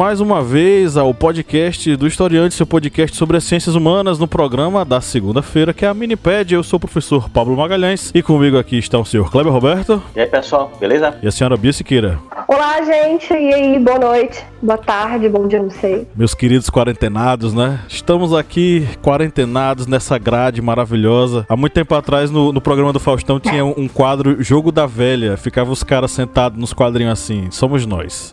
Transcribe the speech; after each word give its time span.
Mais 0.00 0.18
uma 0.18 0.42
vez 0.42 0.96
ao 0.96 1.12
podcast 1.12 1.94
do 1.94 2.06
Historiante, 2.06 2.54
seu 2.54 2.64
podcast 2.64 3.14
sobre 3.14 3.36
as 3.36 3.44
ciências 3.44 3.74
humanas, 3.74 4.18
no 4.18 4.26
programa 4.26 4.82
da 4.82 4.98
segunda-feira, 4.98 5.74
que 5.74 5.84
é 5.84 5.88
a 5.88 5.92
Miniped. 5.92 6.54
Eu 6.54 6.62
sou 6.62 6.78
o 6.78 6.80
professor 6.80 7.28
Pablo 7.28 7.54
Magalhães 7.54 8.10
e 8.14 8.22
comigo 8.22 8.56
aqui 8.56 8.78
está 8.78 8.98
o 8.98 9.04
senhor 9.04 9.30
Kleber 9.30 9.52
Roberto. 9.52 10.02
E 10.16 10.20
aí, 10.20 10.26
pessoal, 10.26 10.72
beleza? 10.80 11.18
E 11.22 11.28
a 11.28 11.30
senhora 11.30 11.54
Bia 11.54 11.74
Siqueira. 11.74 12.18
Olá, 12.48 12.82
gente, 12.82 13.30
e 13.34 13.52
aí, 13.52 13.78
boa 13.78 13.98
noite, 13.98 14.42
boa 14.62 14.78
tarde, 14.78 15.28
bom 15.28 15.46
dia, 15.46 15.62
não 15.62 15.68
sei. 15.68 16.08
Meus 16.16 16.32
queridos 16.32 16.70
quarentenados, 16.70 17.52
né? 17.52 17.80
Estamos 17.86 18.32
aqui 18.32 18.88
quarentenados 19.02 19.86
nessa 19.86 20.16
grade 20.16 20.62
maravilhosa. 20.62 21.44
Há 21.46 21.54
muito 21.54 21.74
tempo 21.74 21.94
atrás, 21.94 22.30
no, 22.30 22.54
no 22.54 22.60
programa 22.62 22.90
do 22.90 23.00
Faustão, 23.00 23.38
tinha 23.38 23.66
um 23.66 23.86
quadro 23.86 24.42
Jogo 24.42 24.72
da 24.72 24.86
Velha. 24.86 25.36
Ficava 25.36 25.70
os 25.70 25.82
caras 25.82 26.10
sentados 26.10 26.58
nos 26.58 26.72
quadrinhos 26.72 27.12
assim. 27.12 27.50
Somos 27.50 27.84
nós. 27.84 28.32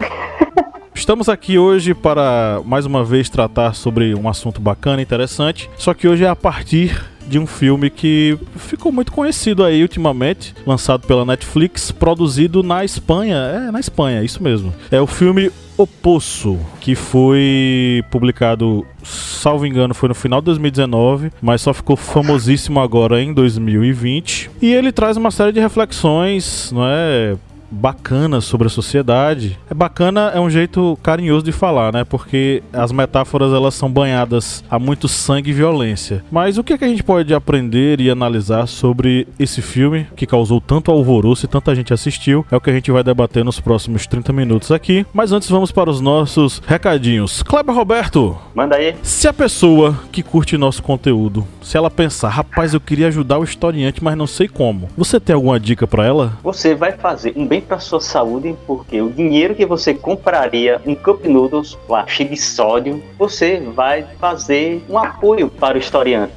Estamos 0.98 1.30
aqui 1.30 1.59
hoje 1.59 1.94
para 1.94 2.59
mais 2.66 2.86
uma 2.86 3.03
vez 3.03 3.30
tratar 3.30 3.73
sobre 3.73 4.16
um 4.16 4.28
assunto 4.28 4.59
bacana, 4.59 5.00
interessante. 5.02 5.70
Só 5.78 5.94
que 5.94 6.08
hoje 6.08 6.26
é 6.26 6.28
a 6.28 6.36
partir 6.36 7.06
de 7.28 7.38
um 7.38 7.45
filme 7.45 7.90
que 7.90 8.38
ficou 8.56 8.92
muito 8.92 9.12
conhecido 9.12 9.64
aí 9.64 9.81
ultimamente, 9.81 10.56
lançado 10.66 11.06
pela 11.06 11.23
Netflix, 11.23 11.92
produzido 11.92 12.64
na 12.64 12.84
Espanha. 12.84 13.38
É, 13.38 13.72
na 13.72 13.80
Espanha, 13.80 14.23
isso 14.23 14.42
mesmo. 14.42 14.73
É 14.90 15.00
o 15.00 15.08
filme 15.08 15.52
O 15.78 15.86
Poço, 15.86 16.59
que 16.81 16.95
foi 16.95 18.03
publicado, 18.09 18.86
salvo 19.03 19.68
engano, 19.68 19.94
foi 19.94 20.09
no 20.09 20.16
final 20.16 20.42
de 20.42 20.45
2019, 20.45 21.31
mas 21.42 21.62
só 21.62 21.73
ficou 21.73 21.95
famosíssimo 21.95 22.80
agora 22.80 23.22
em 23.22 23.34
2020. 23.34 24.50
E 24.62 24.73
ele 24.73 24.92
traz 24.92 25.16
uma 25.16 25.30
série 25.30 25.52
de 25.52 25.59
reflexões, 25.59 26.72
não 26.73 26.84
é? 26.86 27.38
Bacana 27.70 28.42
sobre 28.42 28.68
a 28.68 28.70
sociedade. 28.70 29.58
É 29.70 29.73
bacana 29.73 30.32
é 30.34 30.40
um 30.40 30.50
jeito 30.50 30.98
carinhoso 31.04 31.46
de 31.46 31.52
falar, 31.52 31.94
né? 31.94 32.04
Porque 32.04 32.64
as 32.74 32.92
metáforas 32.92 33.54
elas 33.54 33.74
são 33.74 33.92
banhadas 33.92 34.64
a 34.70 34.80
muito 34.80 35.08
sangue 35.08 35.52
e 35.52 35.54
violência. 35.54 36.24
Mas 36.32 36.58
o 36.58 36.64
que, 36.64 36.74
é 36.74 36.78
que 36.78 36.86
a 36.86 36.88
gente 36.88 37.04
pode 37.04 37.34
aprender 37.34 38.00
e 38.02 38.09
analisar 38.09 38.68
sobre 38.68 39.28
esse 39.40 39.62
filme 39.62 40.08
que 40.16 40.26
causou 40.26 40.59
tanto 40.62 40.92
alvoroço 40.92 41.46
e 41.46 41.50
tanta 41.50 41.76
gente 41.76 41.94
assistiu? 41.94 42.46
É 42.52 42.56
o 42.56 42.62
que 42.62 42.70
a 42.70 42.74
gente 42.74 42.92
vai 42.92 43.04
debater 43.04 43.44
nos 43.44 43.59
próximos 43.59 44.08
30 44.08 44.31
minutos 44.34 44.72
aqui. 44.72 45.06
Mas 45.14 45.31
antes 45.31 45.50
vamos 45.50 45.72
para 45.72 45.90
os 45.90 46.02
nossos 46.02 46.62
recadinhos. 46.66 47.44
Kleber 47.44 47.76
Roberto, 47.76 48.38
Manda 48.56 48.76
aí. 48.76 48.96
se 49.02 49.28
a 49.28 49.34
pessoa 49.34 49.98
que 50.12 50.24
curte 50.24 50.58
nosso 50.58 50.81
conteúdo, 50.84 51.46
se 51.62 51.78
ela 51.78 51.90
pensar, 51.92 52.30
rapaz, 52.30 52.74
eu 52.74 52.80
queria 52.80 53.08
ajudar 53.08 53.38
o 53.38 53.44
historiante, 53.44 54.04
mas 54.04 54.18
não 54.18 54.28
sei 54.28 54.48
como. 54.48 54.88
Você 54.98 55.20
tem 55.20 55.34
alguma 55.36 55.59
dica 55.59 55.86
para 55.86 56.06
ela? 56.06 56.34
Você 56.44 56.74
vai 56.75 56.94
fazer 56.94 57.34
um 57.36 57.46
bem 57.46 57.56
para 57.62 57.79
sua 57.79 58.01
saúde, 58.01 58.56
porque 58.66 59.01
o 59.01 59.09
dinheiro 59.09 59.56
que 59.56 59.66
você 59.66 59.94
compraria 59.94 60.81
um 60.85 60.95
Cup 60.95 61.25
Noodles 61.25 61.78
cheio 62.07 62.29
de 62.29 62.38
sódio, 62.38 63.03
você 63.18 63.59
vai 63.59 64.03
fazer 64.19 64.84
um 64.90 64.97
apoio 64.97 65.50
para 65.50 65.78
o 65.78 65.79
historiante. 65.79 66.34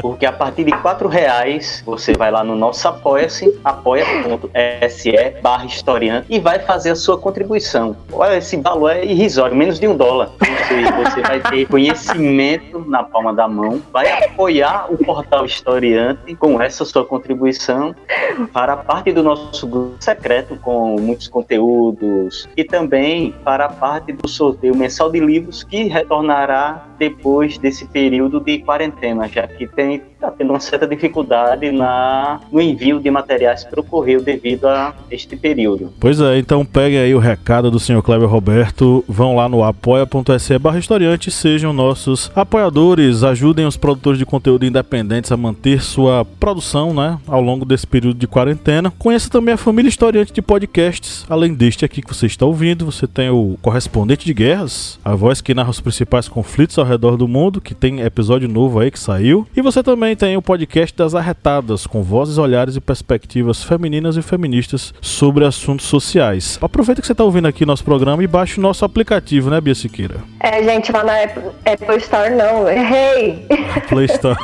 Porque 0.00 0.26
a 0.26 0.32
partir 0.32 0.64
de 0.64 0.72
quatro 0.72 1.08
reais 1.08 1.82
você 1.84 2.12
vai 2.12 2.30
lá 2.30 2.42
no 2.42 2.56
nosso 2.56 2.86
apoia-se, 2.88 3.58
apoia.se 3.64 5.40
barra 5.42 5.66
historiante 5.66 6.26
e 6.28 6.38
vai 6.38 6.58
fazer 6.58 6.90
a 6.90 6.96
sua 6.96 7.18
contribuição. 7.18 7.96
Olha, 8.12 8.36
esse 8.36 8.56
valor 8.56 8.90
é 8.90 9.04
irrisório, 9.04 9.56
menos 9.56 9.78
de 9.78 9.86
um 9.86 9.96
dólar. 9.96 10.30
Você, 10.38 10.82
você 10.92 11.20
vai 11.22 11.40
ter 11.40 11.66
conhecimento 11.66 12.84
na 12.86 13.02
palma 13.02 13.32
da 13.32 13.48
mão, 13.48 13.82
vai 13.92 14.24
apoiar 14.24 14.86
o 14.90 14.98
portal 14.98 15.44
historiante 15.44 16.34
com 16.36 16.60
essa 16.60 16.84
sua 16.84 17.04
contribuição 17.04 17.94
para 18.52 18.76
parte 18.76 19.12
do 19.12 19.22
nosso 19.22 19.66
grupo 19.66 19.96
secreto 20.00 20.56
com 20.56 20.96
muitos 21.00 21.28
conteúdos 21.28 22.48
e 22.56 22.64
também 22.64 23.32
para 23.44 23.66
a 23.66 23.68
parte 23.68 24.12
do 24.12 24.28
sorteio 24.28 24.76
mensal 24.76 25.10
de 25.10 25.20
livros 25.20 25.62
que 25.62 25.84
retornará 25.84 26.89
depois 27.00 27.56
desse 27.56 27.86
período 27.86 28.38
de 28.38 28.58
quarentena, 28.58 29.26
já 29.26 29.48
que 29.48 29.66
tem 29.66 30.02
tá 30.20 30.30
tendo 30.30 30.50
uma 30.50 30.60
certa 30.60 30.86
dificuldade 30.86 31.72
na, 31.72 32.40
no 32.52 32.60
envio 32.60 33.00
de 33.00 33.10
materiais 33.10 33.64
para 33.64 33.80
o 33.80 33.82
correio 33.82 34.20
devido 34.20 34.68
a 34.68 34.94
este 35.10 35.34
período. 35.34 35.92
Pois 35.98 36.20
é, 36.20 36.38
então 36.38 36.64
peguem 36.64 36.98
aí 36.98 37.14
o 37.14 37.18
recado 37.18 37.70
do 37.70 37.80
senhor 37.80 38.02
Kleber 38.02 38.28
Roberto, 38.28 39.02
vão 39.08 39.34
lá 39.34 39.48
no 39.48 39.64
apoia.se 39.64 40.58
barra 40.58 40.78
historiante, 40.78 41.30
sejam 41.30 41.72
nossos 41.72 42.30
apoiadores, 42.36 43.22
ajudem 43.22 43.66
os 43.66 43.78
produtores 43.78 44.18
de 44.18 44.26
conteúdo 44.26 44.66
independentes 44.66 45.32
a 45.32 45.36
manter 45.36 45.80
sua 45.80 46.24
produção, 46.38 46.92
né, 46.92 47.18
ao 47.26 47.40
longo 47.40 47.64
desse 47.64 47.86
período 47.86 48.18
de 48.18 48.26
quarentena. 48.26 48.92
Conheça 48.98 49.30
também 49.30 49.54
a 49.54 49.56
família 49.56 49.88
historiante 49.88 50.34
de 50.34 50.42
podcasts, 50.42 51.24
além 51.30 51.54
deste 51.54 51.84
aqui 51.84 52.02
que 52.02 52.14
você 52.14 52.26
está 52.26 52.44
ouvindo, 52.44 52.84
você 52.84 53.06
tem 53.06 53.30
o 53.30 53.56
Correspondente 53.62 54.26
de 54.26 54.34
Guerras, 54.34 54.98
a 55.02 55.14
voz 55.14 55.40
que 55.40 55.54
narra 55.54 55.70
os 55.70 55.80
principais 55.80 56.28
conflitos 56.28 56.78
ao 56.78 56.84
redor 56.90 57.16
do 57.16 57.26
mundo, 57.28 57.60
que 57.60 57.74
tem 57.74 58.00
episódio 58.00 58.48
novo 58.48 58.80
aí 58.80 58.90
que 58.90 58.98
saiu, 58.98 59.46
e 59.56 59.62
você 59.62 59.82
também 59.82 60.14
tem 60.14 60.36
o 60.36 60.42
podcast 60.42 60.96
das 60.96 61.14
Arretadas, 61.14 61.86
com 61.86 62.02
vozes, 62.02 62.38
olhares 62.38 62.76
e 62.76 62.80
perspectivas 62.80 63.62
femininas 63.62 64.16
e 64.16 64.22
feministas 64.22 64.92
sobre 65.00 65.44
assuntos 65.44 65.86
sociais. 65.86 66.58
Aproveita 66.60 67.00
que 67.00 67.06
você 67.06 67.12
está 67.12 67.24
ouvindo 67.24 67.48
aqui 67.48 67.64
nosso 67.64 67.84
programa 67.84 68.22
e 68.22 68.26
baixe 68.26 68.58
o 68.58 68.62
nosso 68.62 68.84
aplicativo, 68.84 69.50
né, 69.50 69.60
Bia 69.60 69.74
Siqueira? 69.74 70.16
É, 70.40 70.62
gente, 70.62 70.92
lá 70.92 71.04
na 71.04 71.22
Apple, 71.22 71.42
Apple 71.64 71.96
Store 71.98 72.30
não, 72.30 72.68
errei. 72.68 73.46
Play 73.88 74.06
Store. 74.06 74.36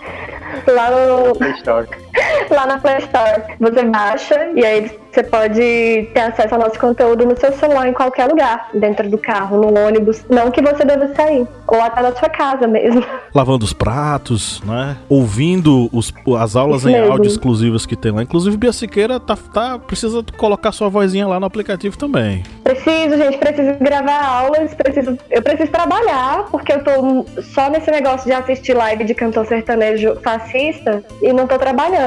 lá 0.66 0.90
no, 0.90 2.05
lá 2.50 2.66
na 2.66 2.78
Play 2.78 2.98
Store. 2.98 3.42
Você 3.60 3.82
baixa 3.84 4.50
e 4.54 4.64
aí 4.64 4.90
você 5.16 5.22
pode 5.22 6.08
ter 6.12 6.20
acesso 6.20 6.54
ao 6.54 6.60
nosso 6.60 6.78
conteúdo 6.78 7.24
no 7.24 7.34
seu 7.38 7.50
celular 7.54 7.88
em 7.88 7.92
qualquer 7.94 8.26
lugar, 8.26 8.68
dentro 8.74 9.08
do 9.08 9.16
carro, 9.16 9.58
no 9.58 9.86
ônibus, 9.86 10.22
não 10.28 10.50
que 10.50 10.60
você 10.60 10.84
deva 10.84 11.08
sair, 11.14 11.46
ou 11.66 11.80
até 11.80 12.02
na 12.02 12.14
sua 12.14 12.28
casa 12.28 12.66
mesmo. 12.66 13.02
Lavando 13.34 13.64
os 13.64 13.72
pratos, 13.72 14.60
né? 14.62 14.96
Ouvindo 15.08 15.88
os, 15.90 16.12
as 16.38 16.54
aulas 16.54 16.80
Isso 16.80 16.90
em 16.90 16.92
mesmo. 16.92 17.12
áudio 17.12 17.28
exclusivas 17.28 17.86
que 17.86 17.96
tem 17.96 18.12
lá. 18.12 18.22
Inclusive, 18.22 18.58
Bia 18.58 18.74
Siqueira 18.74 19.18
tá, 19.18 19.38
tá, 19.54 19.78
precisa 19.78 20.22
colocar 20.36 20.70
sua 20.70 20.90
vozinha 20.90 21.26
lá 21.26 21.40
no 21.40 21.46
aplicativo 21.46 21.96
também. 21.96 22.42
Preciso, 22.62 23.16
gente, 23.16 23.38
preciso 23.38 23.78
gravar 23.80 24.22
aulas, 24.22 24.74
preciso, 24.74 25.18
eu 25.30 25.42
preciso 25.42 25.70
trabalhar, 25.70 26.44
porque 26.50 26.72
eu 26.74 26.84
tô 26.84 27.24
só 27.54 27.70
nesse 27.70 27.90
negócio 27.90 28.26
de 28.26 28.32
assistir 28.32 28.74
live 28.74 29.04
de 29.04 29.14
cantor 29.14 29.46
sertanejo 29.46 30.16
fascista 30.22 31.02
e 31.22 31.32
não 31.32 31.46
tô 31.46 31.58
trabalhando. 31.58 32.05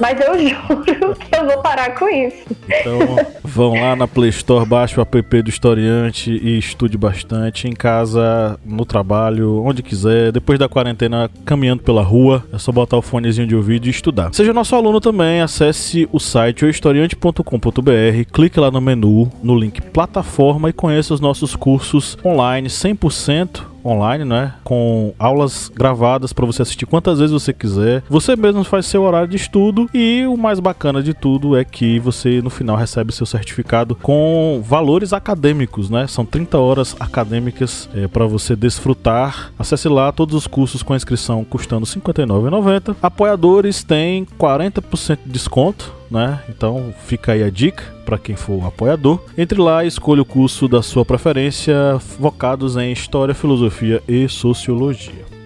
Mas 0.00 0.20
eu 0.20 0.38
juro 0.38 1.14
que 1.14 1.36
eu 1.36 1.46
vou 1.46 1.58
parar 1.62 1.94
com 1.98 2.08
isso. 2.08 2.36
Então, 2.68 2.98
vão 3.42 3.74
lá 3.74 3.96
na 3.96 4.06
Play 4.06 4.30
Store, 4.30 4.66
baixe 4.66 4.98
o 4.98 5.02
app 5.02 5.42
do 5.42 5.48
Historiante 5.48 6.30
e 6.30 6.58
estude 6.58 6.96
bastante 6.96 7.66
em 7.68 7.72
casa, 7.72 8.58
no 8.64 8.84
trabalho, 8.84 9.62
onde 9.64 9.82
quiser. 9.82 10.32
Depois 10.32 10.58
da 10.58 10.68
quarentena, 10.68 11.30
caminhando 11.44 11.82
pela 11.82 12.02
rua, 12.02 12.44
é 12.52 12.58
só 12.58 12.70
botar 12.70 12.96
o 12.96 13.02
fonezinho 13.02 13.46
de 13.46 13.56
ouvido 13.56 13.86
e 13.86 13.90
estudar. 13.90 14.32
Seja 14.32 14.52
nosso 14.52 14.74
aluno 14.74 15.00
também, 15.00 15.40
acesse 15.40 16.08
o 16.12 16.18
site 16.18 16.64
ohistoriante.com.br, 16.64 18.32
clique 18.32 18.60
lá 18.60 18.70
no 18.70 18.80
menu, 18.80 19.30
no 19.42 19.58
link 19.58 19.80
plataforma 19.80 20.70
e 20.70 20.72
conheça 20.72 21.14
os 21.14 21.20
nossos 21.20 21.56
cursos 21.56 22.16
online 22.24 22.68
100% 22.68 23.77
online, 23.84 24.24
né? 24.24 24.54
Com 24.64 25.12
aulas 25.18 25.70
gravadas 25.74 26.32
para 26.32 26.46
você 26.46 26.62
assistir 26.62 26.86
quantas 26.86 27.18
vezes 27.18 27.32
você 27.32 27.52
quiser. 27.52 28.02
Você 28.08 28.36
mesmo 28.36 28.64
faz 28.64 28.86
seu 28.86 29.02
horário 29.02 29.28
de 29.28 29.36
estudo 29.36 29.88
e 29.92 30.24
o 30.26 30.36
mais 30.36 30.60
bacana 30.60 31.02
de 31.02 31.14
tudo 31.14 31.56
é 31.56 31.64
que 31.64 31.98
você 31.98 32.40
no 32.42 32.50
final 32.50 32.76
recebe 32.76 33.12
seu 33.12 33.26
certificado 33.26 33.94
com 33.94 34.62
valores 34.64 35.12
acadêmicos, 35.12 35.90
né? 35.90 36.06
São 36.06 36.24
30 36.24 36.58
horas 36.58 36.96
acadêmicas 36.98 37.88
para 38.12 38.26
você 38.26 38.54
desfrutar. 38.54 39.52
Acesse 39.58 39.88
lá 39.88 40.12
todos 40.12 40.34
os 40.34 40.46
cursos 40.46 40.82
com 40.82 40.92
a 40.92 40.96
inscrição 40.96 41.44
custando 41.44 41.86
R$ 41.86 42.00
59,90. 42.00 42.96
Apoiadores 43.02 43.82
têm 43.82 44.26
40% 44.38 45.18
de 45.24 45.32
desconto 45.32 45.97
né? 46.10 46.40
Então 46.48 46.94
fica 47.06 47.32
aí 47.32 47.42
a 47.42 47.50
dica 47.50 47.82
para 48.04 48.18
quem 48.18 48.36
for 48.36 48.64
apoiador. 48.66 49.20
Entre 49.36 49.60
lá 49.60 49.84
e 49.84 49.88
escolha 49.88 50.22
o 50.22 50.26
curso 50.26 50.66
da 50.66 50.82
sua 50.82 51.04
preferência, 51.04 51.74
focados 51.98 52.76
em 52.76 52.92
História, 52.92 53.34
Filosofia 53.34 54.02
e 54.08 54.28
Sociologia. 54.28 55.37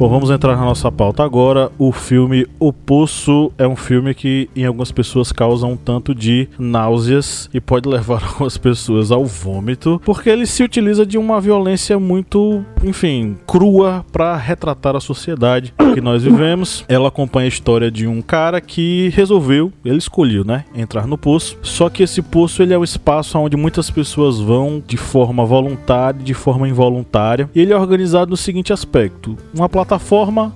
Bom, 0.00 0.08
vamos 0.08 0.30
entrar 0.30 0.56
na 0.56 0.64
nossa 0.64 0.90
pauta 0.90 1.22
agora. 1.22 1.70
O 1.78 1.92
filme 1.92 2.46
O 2.58 2.72
Poço 2.72 3.52
é 3.58 3.68
um 3.68 3.76
filme 3.76 4.14
que 4.14 4.48
em 4.56 4.64
algumas 4.64 4.90
pessoas 4.90 5.30
causa 5.30 5.66
um 5.66 5.76
tanto 5.76 6.14
de 6.14 6.48
náuseas 6.58 7.50
e 7.52 7.60
pode 7.60 7.86
levar 7.86 8.24
algumas 8.24 8.56
pessoas 8.56 9.12
ao 9.12 9.26
vômito, 9.26 10.00
porque 10.02 10.30
ele 10.30 10.46
se 10.46 10.62
utiliza 10.62 11.04
de 11.04 11.18
uma 11.18 11.38
violência 11.38 11.98
muito, 11.98 12.64
enfim, 12.82 13.36
crua 13.46 14.02
para 14.10 14.34
retratar 14.38 14.96
a 14.96 15.00
sociedade 15.00 15.74
que 15.92 16.00
nós 16.00 16.22
vivemos. 16.22 16.82
Ela 16.88 17.08
acompanha 17.08 17.44
a 17.44 17.48
história 17.48 17.90
de 17.90 18.06
um 18.06 18.22
cara 18.22 18.58
que 18.58 19.10
resolveu, 19.10 19.70
ele 19.84 19.98
escolheu, 19.98 20.46
né, 20.46 20.64
entrar 20.74 21.06
no 21.06 21.18
poço. 21.18 21.58
Só 21.60 21.90
que 21.90 22.02
esse 22.02 22.22
poço 22.22 22.62
ele 22.62 22.72
é 22.72 22.78
o 22.78 22.84
espaço 22.84 23.38
onde 23.38 23.54
muitas 23.54 23.90
pessoas 23.90 24.40
vão 24.40 24.82
de 24.86 24.96
forma 24.96 25.44
voluntária, 25.44 26.18
de 26.18 26.32
forma 26.32 26.66
involuntária. 26.66 27.50
E 27.54 27.60
ele 27.60 27.74
é 27.74 27.76
organizado 27.76 28.30
no 28.30 28.36
seguinte 28.38 28.72
aspecto: 28.72 29.36
uma 29.54 29.68
plataforma 29.68 29.89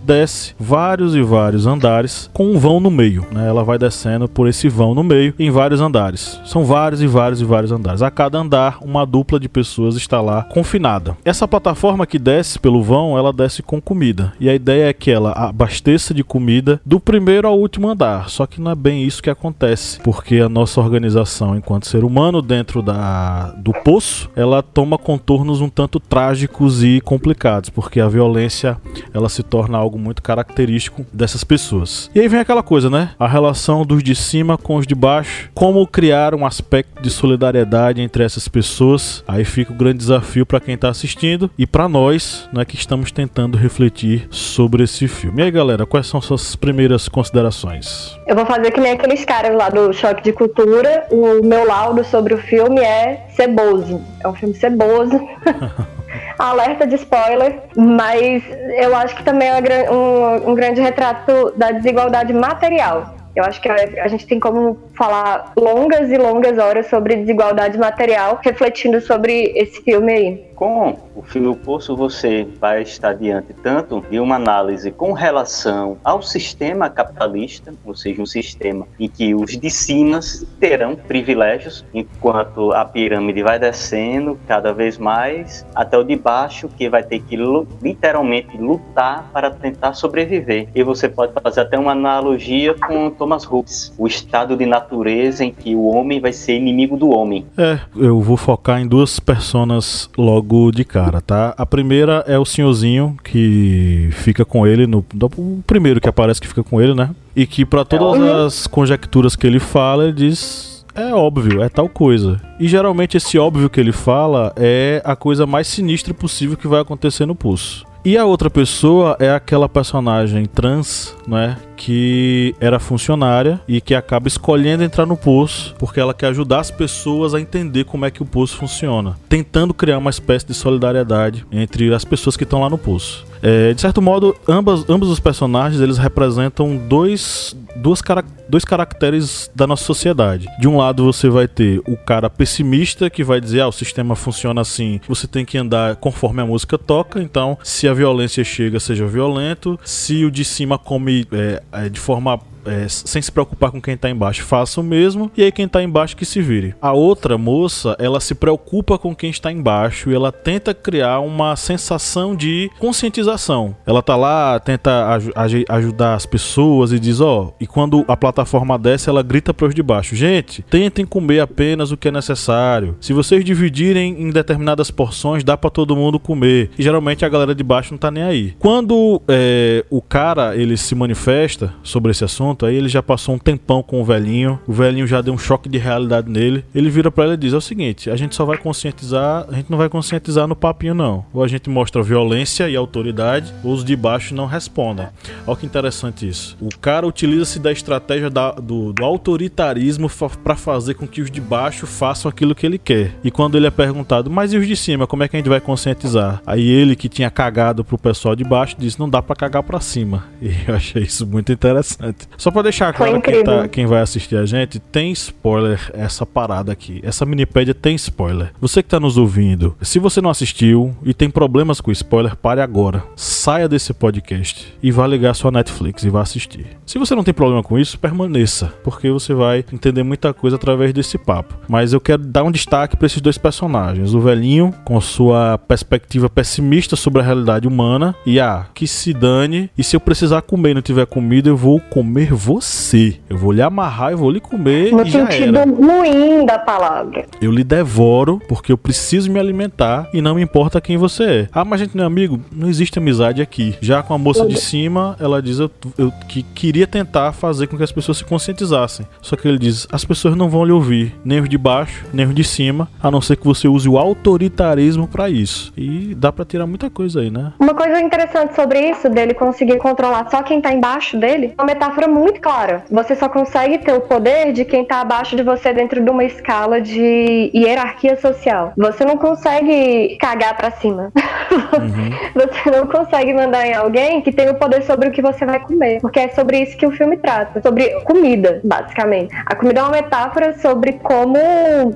desce 0.04 0.54
vários 0.58 1.14
e 1.14 1.22
vários 1.22 1.66
andares 1.66 2.31
com 2.32 2.46
um 2.46 2.58
vão 2.58 2.81
no 2.81 2.90
meio, 2.90 3.26
né? 3.32 3.48
Ela 3.48 3.64
vai 3.64 3.78
descendo 3.78 4.28
por 4.28 4.48
esse 4.48 4.69
vão 4.69 4.94
no 4.94 5.02
meio 5.02 5.34
em 5.38 5.50
vários 5.50 5.81
andares. 5.81 6.40
São 6.44 6.64
vários 6.64 7.02
e 7.02 7.06
vários 7.06 7.40
e 7.40 7.44
vários 7.44 7.72
andares. 7.72 8.02
A 8.02 8.10
cada 8.10 8.38
andar, 8.38 8.78
uma 8.81 9.04
dupla 9.06 9.40
de 9.40 9.48
pessoas 9.48 9.96
está 9.96 10.20
lá 10.20 10.42
confinada. 10.44 11.16
Essa 11.25 11.48
plataforma 11.48 12.06
que 12.06 12.19
desce 12.19 12.58
pelo 12.58 12.82
vão, 12.82 13.16
ela 13.16 13.32
desce 13.32 13.62
com 13.62 13.81
comida. 13.81 14.32
E 14.38 14.48
a 14.48 14.54
ideia 14.54 14.88
é 14.88 14.92
que 14.92 15.10
ela 15.10 15.32
abasteça 15.32 16.12
de 16.12 16.22
comida 16.22 16.81
do 16.84 17.00
primeiro 17.00 17.48
ao 17.48 17.58
último 17.58 17.88
andar. 17.88 18.28
Só 18.28 18.46
que 18.46 18.60
não 18.60 18.70
é 18.70 18.75
bem 18.75 19.04
isso 19.04 19.22
que 19.22 19.31
acontece, 19.31 20.00
porque 20.00 20.38
a 20.38 20.48
nossa 20.48 20.81
organização 20.81 21.56
enquanto 21.56 21.86
ser 21.86 22.04
humano 22.04 22.42
dentro 22.42 22.82
da 22.82 23.54
do 23.56 23.72
poço, 23.72 24.31
ela 24.36 24.62
toma 24.62 24.98
contornos 24.98 25.60
um 25.60 25.69
tanto 25.69 25.98
trágicos 25.98 26.82
e 26.82 27.00
complicados, 27.00 27.70
porque 27.70 28.00
a 28.00 28.08
violência 28.08 28.76
ela 29.12 29.23
se 29.28 29.42
torna 29.42 29.78
algo 29.78 29.98
muito 29.98 30.22
característico 30.22 31.04
dessas 31.12 31.44
pessoas. 31.44 32.10
E 32.14 32.20
aí 32.20 32.28
vem 32.28 32.40
aquela 32.40 32.62
coisa, 32.62 32.88
né? 32.90 33.10
A 33.18 33.26
relação 33.26 33.84
dos 33.84 34.02
de 34.02 34.14
cima 34.14 34.56
com 34.56 34.76
os 34.76 34.86
de 34.86 34.94
baixo, 34.94 35.50
como 35.54 35.86
criar 35.86 36.34
um 36.34 36.46
aspecto 36.46 37.02
de 37.02 37.10
solidariedade 37.10 38.00
entre 38.00 38.24
essas 38.24 38.48
pessoas. 38.48 39.22
Aí 39.26 39.44
fica 39.44 39.72
o 39.72 39.76
grande 39.76 39.98
desafio 39.98 40.46
para 40.46 40.60
quem 40.60 40.74
está 40.74 40.88
assistindo 40.88 41.50
e 41.58 41.66
para 41.66 41.88
nós, 41.88 42.48
né, 42.52 42.64
que 42.64 42.76
estamos 42.76 43.10
tentando 43.10 43.56
refletir 43.56 44.26
sobre 44.30 44.84
esse 44.84 45.08
filme. 45.08 45.40
E 45.40 45.44
aí, 45.44 45.50
galera, 45.50 45.86
quais 45.86 46.06
são 46.06 46.20
suas 46.20 46.56
primeiras 46.56 47.08
considerações? 47.08 48.18
Eu 48.26 48.34
vou 48.34 48.46
fazer 48.46 48.70
que 48.70 48.80
nem 48.80 48.92
aqueles 48.92 49.24
caras 49.24 49.56
lá 49.56 49.68
do 49.68 49.92
Choque 49.92 50.22
de 50.22 50.32
Cultura. 50.32 51.06
O 51.10 51.44
meu 51.44 51.66
laudo 51.66 52.04
sobre 52.04 52.34
o 52.34 52.38
filme 52.38 52.80
é 52.80 53.26
ceboso. 53.34 54.00
É 54.20 54.28
um 54.28 54.34
filme 54.34 54.54
ceboso. 54.54 55.20
alerta 56.38 56.87
de 56.87 56.96
spoiler, 56.96 57.61
mas 57.76 58.43
eu 58.76 58.94
acho 58.96 59.14
que 59.16 59.22
também 59.22 59.49
é 59.49 59.90
um, 59.90 60.50
um 60.50 60.55
grande 60.55 60.81
retrato 60.81 61.52
da 61.56 61.70
desigualdade 61.70 62.32
material. 62.32 63.14
Eu 63.34 63.42
acho 63.42 63.60
que 63.60 63.69
a, 63.69 63.75
a, 64.04 64.08
gente 64.08 64.26
tem 64.26 64.38
como 64.38 64.78
falar 64.96 65.52
longas 65.56 66.10
e 66.10 66.16
longas 66.16 66.56
horas 66.56 66.86
sobre 66.86 67.16
desigualdade 67.16 67.76
material, 67.76 68.40
refletindo 68.42 69.00
sobre 69.00 69.52
esse 69.56 69.82
filme 69.82 70.12
aí. 70.12 70.44
Com 70.54 70.96
o 71.16 71.22
filme 71.22 71.48
O 71.48 71.56
Poço, 71.56 71.96
você 71.96 72.46
vai 72.60 72.82
estar 72.82 73.12
diante 73.14 73.52
tanto 73.54 74.00
de 74.08 74.20
uma 74.20 74.36
análise 74.36 74.92
com 74.92 75.12
relação 75.12 75.98
ao 76.04 76.22
sistema 76.22 76.88
capitalista, 76.88 77.75
ou 77.84 77.94
seja, 77.94 78.22
um 78.22 78.26
sistema 78.26 78.86
em 79.00 79.08
que 79.08 79.34
os 79.34 79.58
de 79.58 79.69
cima 79.69 80.20
terão 80.60 80.94
privilégios, 80.94 81.84
enquanto 81.92 82.72
a 82.72 82.84
pirâmide 82.84 83.42
vai 83.42 83.58
descendo 83.58 84.38
cada 84.46 84.72
vez 84.72 84.96
mais, 84.96 85.66
até 85.75 85.98
o 85.98 86.04
de 86.04 86.14
baixo, 86.14 86.69
que 86.69 86.88
vai 86.88 87.02
ter 87.02 87.20
que 87.20 87.36
literalmente 87.82 88.56
lutar 88.56 89.28
para 89.32 89.50
tentar 89.50 89.94
sobreviver. 89.94 90.69
E 90.72 90.84
você 90.84 91.08
pode 91.08 91.32
fazer 91.32 91.62
até 91.62 91.76
uma 91.76 91.92
analogia 91.92 92.75
com 92.75 93.10
Thomas 93.24 93.44
Hobbes, 93.44 93.90
o 93.96 94.06
estado 94.06 94.54
de 94.54 94.66
natureza 94.66 95.42
em 95.42 95.50
que 95.50 95.74
o 95.74 95.86
homem 95.86 96.20
vai 96.20 96.30
ser 96.30 96.58
inimigo 96.58 96.94
do 96.94 97.08
homem. 97.08 97.46
É, 97.56 97.78
eu 97.96 98.20
vou 98.20 98.36
focar 98.36 98.82
em 98.82 98.86
duas 98.86 99.18
personas 99.18 100.10
logo 100.18 100.70
de 100.70 100.84
cara, 100.84 101.22
tá? 101.22 101.54
A 101.56 101.64
primeira 101.64 102.22
é 102.26 102.38
o 102.38 102.44
senhorzinho 102.44 103.16
que 103.24 104.10
fica 104.12 104.44
com 104.44 104.66
ele 104.66 104.86
no, 104.86 104.98
o 104.98 105.62
primeiro 105.66 106.02
que 106.02 106.08
aparece 106.08 106.38
que 106.38 106.46
fica 106.46 106.62
com 106.62 106.82
ele, 106.82 106.94
né? 106.94 107.14
E 107.34 107.46
que 107.46 107.64
para 107.64 107.82
todas 107.82 108.20
é 108.20 108.44
as 108.44 108.66
conjecturas 108.66 109.34
que 109.34 109.46
ele 109.46 109.58
fala, 109.58 110.04
ele 110.04 110.12
diz 110.12 110.84
é 110.94 111.14
óbvio, 111.14 111.62
é 111.62 111.70
tal 111.70 111.88
coisa. 111.88 112.38
E 112.60 112.68
geralmente 112.68 113.16
esse 113.16 113.38
óbvio 113.38 113.70
que 113.70 113.80
ele 113.80 113.90
fala 113.90 114.52
é 114.54 115.00
a 115.02 115.16
coisa 115.16 115.46
mais 115.46 115.66
sinistra 115.66 116.12
possível 116.12 116.58
que 116.58 116.68
vai 116.68 116.82
acontecer 116.82 117.24
no 117.24 117.34
pulso. 117.34 117.86
E 118.04 118.18
a 118.18 118.26
outra 118.26 118.50
pessoa 118.50 119.16
é 119.18 119.30
aquela 119.30 119.66
personagem 119.66 120.44
trans, 120.44 121.16
né? 121.26 121.56
Que 121.74 122.54
era 122.60 122.78
funcionária 122.78 123.58
e 123.66 123.80
que 123.80 123.94
acaba 123.94 124.28
escolhendo 124.28 124.84
entrar 124.84 125.06
no 125.06 125.16
poço 125.16 125.74
porque 125.78 126.00
ela 126.00 126.12
quer 126.12 126.26
ajudar 126.26 126.60
as 126.60 126.70
pessoas 126.70 127.32
a 127.32 127.40
entender 127.40 127.84
como 127.84 128.04
é 128.04 128.10
que 128.10 128.22
o 128.22 128.26
poço 128.26 128.58
funciona, 128.58 129.16
tentando 129.26 129.72
criar 129.72 129.96
uma 129.96 130.10
espécie 130.10 130.46
de 130.46 130.52
solidariedade 130.52 131.46
entre 131.50 131.94
as 131.94 132.04
pessoas 132.04 132.36
que 132.36 132.44
estão 132.44 132.60
lá 132.60 132.68
no 132.68 132.76
poço. 132.76 133.24
É, 133.46 133.75
de 133.75 133.81
certo 133.82 134.00
modo, 134.00 134.35
ambas, 134.49 134.88
ambos 134.88 135.11
os 135.11 135.20
personagens 135.20 135.79
eles 135.79 135.99
representam 135.99 136.79
dois, 136.79 137.55
duas 137.76 138.00
cara, 138.00 138.25
dois 138.49 138.64
caracteres 138.64 139.50
da 139.55 139.67
nossa 139.67 139.85
sociedade. 139.85 140.49
De 140.58 140.67
um 140.67 140.79
lado, 140.79 141.05
você 141.05 141.29
vai 141.29 141.46
ter 141.46 141.79
o 141.87 141.94
cara 141.94 142.31
pessimista 142.31 143.11
que 143.11 143.23
vai 143.23 143.43
dizer: 143.43 143.61
ah, 143.61 143.69
o 143.69 143.73
sistema 143.73 144.17
funciona 144.17 144.62
assim, 144.62 144.99
você 145.06 145.26
tem 145.26 145.44
que 145.44 145.58
andar 145.58 145.96
conforme 145.96 146.41
a 146.41 146.46
música 146.46 146.79
toca, 146.79 147.20
então 147.20 147.58
se 147.62 147.87
a 147.87 147.93
violência 147.93 148.43
chega, 148.43 148.81
seja 148.81 149.06
violento. 149.06 149.79
Se 149.85 150.25
o 150.25 150.31
de 150.31 150.43
cima 150.43 150.79
come 150.79 151.26
é, 151.31 151.62
é, 151.70 151.88
de 151.91 152.00
forma 152.00 152.41
é, 152.66 152.88
sem 152.88 153.20
se 153.20 153.31
preocupar 153.31 153.70
com 153.70 153.81
quem 153.81 153.96
tá 153.96 154.11
embaixo, 154.11 154.44
faça 154.44 154.81
o 154.81 154.84
mesmo, 154.84 155.31
e 155.37 155.43
aí 155.43 155.52
quem 155.52 155.69
tá 155.69 155.82
embaixo 155.82 156.16
que 156.16 156.25
se 156.25 156.40
vire. 156.40 156.75
A 156.81 156.93
outra 156.93 157.37
moça, 157.37 157.96
ela 157.99 158.20
se 158.20 158.34
preocupa 158.34 158.99
com 158.99 159.14
quem 159.14 159.31
está 159.31 159.50
embaixo 159.50 160.11
e 160.11 160.14
ela 160.14 160.32
tenta 160.32 160.75
criar 160.75 161.20
uma 161.20 161.56
sensação 161.56 162.34
de 162.34 162.70
conscientização. 162.78 163.76
Ela 163.86 164.03
tá 164.03 164.17
lá, 164.17 164.58
tenta 164.60 165.08
aj 165.08 165.31
aj 165.34 165.65
ajudar 165.69 166.15
as 166.15 166.27
pessoas 166.27 166.93
e 166.93 166.98
diz: 166.98 167.20
Ó, 167.20 167.43
oh, 167.43 167.55
e 167.60 167.67
quando 167.67 168.05
a 168.08 168.17
plataforma 168.17 168.79
desce, 168.79 169.08
ela 169.08 169.22
grita 169.22 169.53
para 169.53 169.67
os 169.67 169.74
de 169.74 169.82
baixo: 169.82 170.15
Gente, 170.15 170.62
tentem 170.62 171.05
comer 171.05 171.41
apenas 171.41 171.91
o 171.91 171.96
que 171.96 172.08
é 172.08 172.12
necessário. 172.12 172.96
Se 173.00 173.12
vocês 173.12 173.44
dividirem 173.44 174.22
em 174.22 174.31
determinadas 174.31 174.91
porções, 174.91 175.44
dá 175.44 175.56
para 175.56 175.70
todo 175.70 175.96
mundo 175.96 176.19
comer. 176.19 176.70
E 176.79 176.82
geralmente 176.82 177.24
a 177.24 177.29
galera 177.29 177.55
de 177.55 177.62
baixo 177.62 177.93
não 177.93 177.98
tá 177.98 178.10
nem 178.10 178.22
aí. 178.22 178.55
Quando 178.58 179.20
é, 179.29 179.84
o 179.91 180.00
cara 180.00 180.56
ele 180.56 180.77
se 180.77 180.94
manifesta 180.94 181.72
sobre 181.82 182.10
esse 182.10 182.24
assunto, 182.24 182.54
aí 182.63 182.77
ele 182.77 182.89
já 182.89 183.03
passou 183.03 183.34
um 183.34 183.39
tempão 183.39 183.82
com 183.82 184.01
o 184.01 184.05
velhinho, 184.05 184.58
o 184.67 184.73
velhinho 184.73 185.06
já 185.06 185.20
deu 185.20 185.32
um 185.32 185.39
choque 185.39 185.69
de 185.69 185.79
realidade 185.79 186.31
nele. 186.31 186.65
Ele 186.75 186.91
vira 186.91 187.11
para 187.11 187.25
ela 187.25 187.34
e 187.34 187.37
diz: 187.37 187.53
É 187.53 187.56
o 187.56 187.61
seguinte, 187.61 188.11
a 188.11 188.17
gente 188.17 188.34
só 188.34 188.44
vai 188.44 188.58
conscientizar, 188.58 189.46
a 189.49 189.55
gente 189.55 189.70
não 189.70 189.79
vai 189.79 189.89
conscientizar 189.89 190.46
no 190.46 190.56
papinho, 190.56 190.94
não. 190.94 191.25
Ou 191.32 191.43
a 191.43 191.49
gente 191.49 191.70
mostra 191.70 192.03
violência 192.03 192.69
e 192.69 192.77
autoridade, 192.77 193.53
ou 193.63 193.73
os 193.73 193.84
de 193.84 193.96
baixo 193.96 194.34
não 194.34 194.46
respondem. 194.46 195.06
Olha 195.46 195.56
que 195.56 195.67
interessante 195.67 196.29
isso. 196.29 196.56
O 196.61 196.69
cara 196.79 197.06
utiliza-se 197.06 197.58
da 197.58 197.73
estratégia 197.73 198.31
da, 198.31 198.53
do, 198.53 198.93
do 198.93 199.05
autoritarismo 199.05 200.11
para 200.43 200.56
fazer 200.56 200.94
com 200.94 201.06
que 201.06 201.20
os 201.20 201.31
de 201.31 201.41
baixo 201.41 201.87
façam 201.87 202.29
aquilo 202.29 202.55
que 202.55 202.67
ele 202.67 202.79
quer. 202.79 203.15
E 203.23 203.31
quando 203.31 203.56
ele 203.56 203.67
é 203.67 203.70
perguntado, 203.70 204.31
mas 204.31 204.53
e 204.53 204.58
os 204.58 204.67
de 204.67 204.77
cima, 204.77 205.06
como 205.06 205.23
é 205.23 205.29
que 205.29 205.37
a 205.37 205.39
gente 205.39 205.49
vai 205.49 205.61
conscientizar? 205.61 206.43
Aí 206.46 206.67
ele, 206.69 206.96
que 206.96 207.08
tinha 207.08 207.31
cagado 207.31 207.84
pro 207.84 207.99
pessoal 207.99 208.37
de 208.37 208.44
baixo, 208.44 208.77
disse: 208.79 208.99
Não 208.99 209.08
dá 209.08 209.23
para 209.23 209.37
cagar 209.37 209.63
para 209.63 209.81
cima. 209.81 210.25
E 210.44 210.53
eu 210.69 210.75
achei 210.75 211.03
isso 211.03 211.27
muito 211.27 211.51
interessante. 211.51 212.29
Só 212.44 212.51
pra 212.51 212.60
deixar 212.60 212.93
claro 212.93 213.22
quem, 213.22 213.43
tá, 213.43 213.67
quem 213.69 213.86
vai 213.86 214.03
assistir 214.03 214.36
a 214.36 214.44
gente, 214.44 214.79
tem 214.79 215.10
spoiler 215.13 215.91
essa 215.94 216.27
parada 216.27 216.70
aqui. 216.70 217.01
Essa 217.03 217.24
minipédia 217.24 217.72
tem 217.72 217.94
spoiler. 217.94 218.53
Você 218.60 218.82
que 218.82 218.89
tá 218.91 219.01
nos 219.01 219.17
ouvindo, 219.17 219.74
se 219.81 219.98
você 219.98 220.20
não 220.20 220.29
assistiu 220.29 220.94
e 221.03 221.15
tem 221.15 221.31
problemas 221.31 221.81
com 221.81 221.91
spoiler, 221.91 222.36
pare 222.36 222.60
agora. 222.60 223.03
Saia 223.17 223.67
desse 223.67 223.94
podcast 223.94 224.77
e 224.82 224.93
vá 224.93 225.06
ligar 225.06 225.32
sua 225.32 225.51
Netflix 225.51 226.05
e 226.05 226.10
vá 226.10 226.20
assistir. 226.20 226.67
Se 226.84 226.98
você 226.98 227.15
não 227.15 227.24
tem 227.24 227.32
problema 227.32 227.63
com 227.63 227.79
isso, 227.79 227.98
permaneça, 227.98 228.74
porque 228.84 229.10
você 229.10 229.32
vai 229.32 229.65
entender 229.72 230.03
muita 230.03 230.34
coisa 230.34 230.56
através 230.56 230.93
desse 230.93 231.17
papo. 231.17 231.55
Mas 231.67 231.94
eu 231.94 232.01
quero 232.01 232.22
dar 232.27 232.43
um 232.43 232.51
destaque 232.51 232.94
para 232.94 233.06
esses 233.06 233.22
dois 233.22 233.39
personagens. 233.39 234.13
O 234.13 234.20
velhinho, 234.20 234.74
com 234.84 235.01
sua 235.01 235.56
perspectiva 235.56 236.29
pessimista 236.29 236.94
sobre 236.94 237.22
a 237.22 237.24
realidade 237.24 237.67
humana, 237.67 238.15
e 238.27 238.39
ah, 238.39 238.67
que 238.74 238.86
se 238.86 239.15
dane, 239.15 239.70
e 239.79 239.82
se 239.82 239.96
eu 239.96 240.01
precisar 240.01 240.43
comer 240.43 240.72
e 240.72 240.74
não 240.74 240.82
tiver 240.82 241.06
comida, 241.06 241.48
eu 241.48 241.56
vou 241.56 241.81
comer 241.81 242.33
você. 242.34 243.17
Eu 243.29 243.36
vou 243.36 243.53
lhe 243.53 243.62
amarrar, 243.62 244.12
eu 244.12 244.19
vou 244.19 244.31
lhe 244.31 244.41
comer 244.41 244.93
No 244.93 245.03
e 245.03 245.10
já 245.10 245.29
era. 245.29 245.64
ruim 245.64 246.44
da 246.44 246.58
palavra. 246.58 247.26
Eu 247.41 247.50
lhe 247.50 247.64
devoro 247.64 248.41
porque 248.48 248.72
eu 248.72 248.79
preciso 248.79 249.31
me 249.31 249.38
alimentar 249.38 250.08
e 250.12 250.20
não 250.20 250.34
me 250.34 250.43
importa 250.43 250.81
quem 250.81 250.96
você 250.96 251.24
é. 251.24 251.48
Ah, 251.53 251.64
mas 251.64 251.81
a 251.81 251.84
gente 251.84 251.96
não 251.96 252.05
é 252.05 252.06
amigo? 252.06 252.41
Não 252.53 252.69
existe 252.69 252.98
amizade 252.98 253.41
aqui. 253.43 253.76
Já 253.81 254.03
com 254.03 254.14
a 254.14 254.19
moça 254.19 254.46
de 254.46 254.58
cima, 254.58 255.17
ela 255.20 255.41
diz 255.43 255.58
eu, 255.58 255.70
eu 255.98 256.12
que 256.29 256.43
queria 256.43 256.86
tentar 256.86 257.32
fazer 257.32 257.67
com 257.67 257.76
que 257.76 257.82
as 257.82 257.93
pessoas 257.93 258.19
se 258.19 258.24
conscientizassem. 258.24 259.06
Só 259.20 259.36
que 259.36 259.46
ele 259.48 259.58
diz: 259.58 259.86
as 259.91 260.05
pessoas 260.05 260.36
não 260.36 260.48
vão 260.48 260.64
lhe 260.64 260.72
ouvir, 260.72 261.14
nem 261.24 261.41
os 261.41 261.48
de 261.48 261.58
baixo, 261.58 262.05
nem 262.12 262.26
os 262.26 262.34
de 262.34 262.44
cima, 262.44 262.88
a 263.03 263.10
não 263.10 263.20
ser 263.20 263.36
que 263.36 263.44
você 263.44 263.69
use 263.69 263.88
o 263.88 263.98
autoritarismo 263.98 265.06
pra 265.08 265.29
isso. 265.31 265.72
E 265.76 266.14
dá 266.14 266.32
pra 266.32 266.44
tirar 266.44 266.67
muita 266.67 266.91
coisa 266.91 267.20
aí, 267.20 267.31
né? 267.31 267.53
Uma 267.58 267.74
coisa 267.74 268.00
interessante 268.00 268.55
sobre 268.55 268.81
isso, 268.91 269.08
dele 269.08 269.34
conseguir 269.34 269.79
controlar 269.79 270.29
só 270.31 270.43
quem 270.43 270.60
tá 270.60 270.72
embaixo 270.72 271.17
dele, 271.19 271.55
é 271.56 271.62
uma 271.62 271.67
metáfora 271.67 272.08
muito 272.08 272.23
clara. 272.32 272.84
Você 272.90 273.14
só 273.14 273.28
consegue 273.28 273.78
ter 273.78 273.93
o 273.93 274.00
poder 274.00 274.52
de 274.52 274.64
quem 274.64 274.84
tá 274.84 275.00
abaixo 275.00 275.36
de 275.36 275.43
você 275.43 275.72
dentro 275.72 276.02
de 276.02 276.10
uma 276.10 276.24
escala 276.24 276.81
de 276.81 277.50
hierarquia 277.54 278.16
social. 278.16 278.72
Você 278.76 279.04
não 279.04 279.16
consegue 279.16 280.16
cagar 280.19 280.56
pra 280.56 280.70
cima. 280.70 281.12
Você 282.34 282.70
não 282.70 282.86
consegue 282.86 283.32
mandar 283.32 283.66
em 283.66 283.74
alguém 283.74 284.20
que 284.20 284.32
tem 284.32 284.48
o 284.48 284.54
poder 284.54 284.82
sobre 284.82 285.08
o 285.08 285.12
que 285.12 285.22
você 285.22 285.44
vai 285.46 285.60
comer. 285.60 286.00
Porque 286.00 286.19
é 286.19 286.28
sobre 286.31 286.58
isso 286.58 286.76
que 286.76 286.86
o 286.86 286.90
filme 286.90 287.16
trata. 287.16 287.62
Sobre 287.62 287.88
comida, 288.00 288.60
basicamente. 288.64 289.34
A 289.46 289.54
comida 289.54 289.81
é 289.81 289.82
uma 289.82 289.93
metáfora 289.93 290.58
sobre 290.58 290.94
como, 290.94 291.38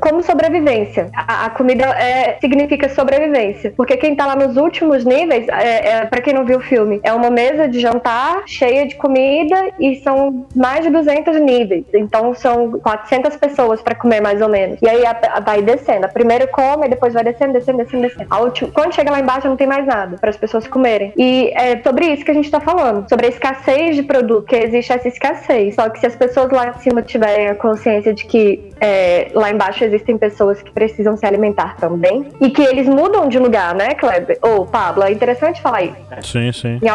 como 0.01 0.23
sobrevivência. 0.23 1.11
A, 1.15 1.47
a 1.47 1.51
comida 1.51 1.85
é, 1.85 2.39
significa 2.41 2.89
sobrevivência. 2.89 3.73
Porque 3.77 3.97
quem 3.97 4.15
tá 4.15 4.27
lá 4.27 4.37
nos 4.37 4.57
últimos 4.57 5.05
níveis, 5.05 5.47
é, 5.49 5.89
é, 5.89 6.07
para 6.07 6.21
quem 6.21 6.35
não 6.35 6.45
viu 6.45 6.59
o 6.59 6.63
filme, 6.63 7.01
é 7.03 7.13
uma 7.13 7.31
mesa 7.31 7.69
de 7.69 7.81
jantar 7.81 8.43
cheia 8.47 8.87
de 8.87 8.97
comida 8.97 9.57
e 9.79 9.97
são 9.97 10.18
mais 10.55 10.85
de 10.85 10.91
200 10.91 11.41
níveis. 11.41 11.85
Então 11.95 12.35
são 12.35 12.73
400 12.81 13.37
pessoas 13.37 13.81
para 13.81 13.95
comer 13.95 14.21
mais 14.21 14.41
ou 14.41 14.49
menos. 14.49 14.79
E 14.83 14.89
aí 14.89 15.05
a- 15.07 15.17
a- 15.35 15.41
vai 15.41 15.63
descendo. 15.63 16.07
A 16.07 16.09
primeira 16.09 16.47
come, 16.47 16.89
depois 16.89 17.13
vai 17.15 17.25
descendo, 17.25 17.53
descendo, 17.53 17.79
descendo, 17.79 18.03
descendo. 18.03 18.27
A 18.31 18.41
última, 18.41 18.71
quando 18.71 18.95
chega 18.95 19.11
lá 19.11 19.21
embaixo 19.21 19.49
não 19.49 19.57
tem 19.57 19.67
mais 19.67 19.87
nada 19.87 20.17
para 20.19 20.31
as 20.31 20.37
pessoas 20.37 20.67
comerem. 20.67 21.13
E 21.17 21.51
é 21.55 21.81
sobre 21.83 22.07
isso 22.07 22.25
que 22.25 22.31
a 22.31 22.35
gente 22.35 22.51
tá 22.51 22.61
falando, 22.61 23.09
sobre 23.09 23.27
a 23.27 23.29
escassez 23.29 23.97
de 23.97 24.03
produto, 24.03 24.47
que 24.47 24.57
existe 24.57 24.93
essa 24.93 25.09
escassez. 25.09 25.75
Só 25.75 25.89
que 25.89 26.01
se 26.01 26.07
as 26.07 26.17
pessoas 26.17 26.51
lá 26.51 26.69
em 26.69 26.75
cima 26.81 27.03
tiverem 27.03 27.49
a 27.49 27.55
consciência 27.55 28.13
de 28.15 28.25
que 28.25 28.71
é, 28.81 29.29
lá 29.35 29.51
embaixo 29.51 29.83
existem 29.85 30.17
pessoas 30.17 30.63
que 30.63 30.71
precisam 30.71 31.17
se 31.17 31.27
alimentar 31.27 31.77
também 31.77 32.27
e 32.41 32.51
que 32.51 32.63
eles 32.63 32.87
mudam 32.89 33.29
de 33.29 33.39
lugar, 33.39 33.75
né, 33.75 33.95
Kleber? 33.95 34.39
Ou 34.43 34.67
Pablo, 34.67 35.03
é 35.03 35.11
interessante 35.13 35.61
falar 35.61 35.83
isso. 35.83 35.97
Sim, 36.23 36.53
sim. 36.53 36.81
Em 36.83 36.89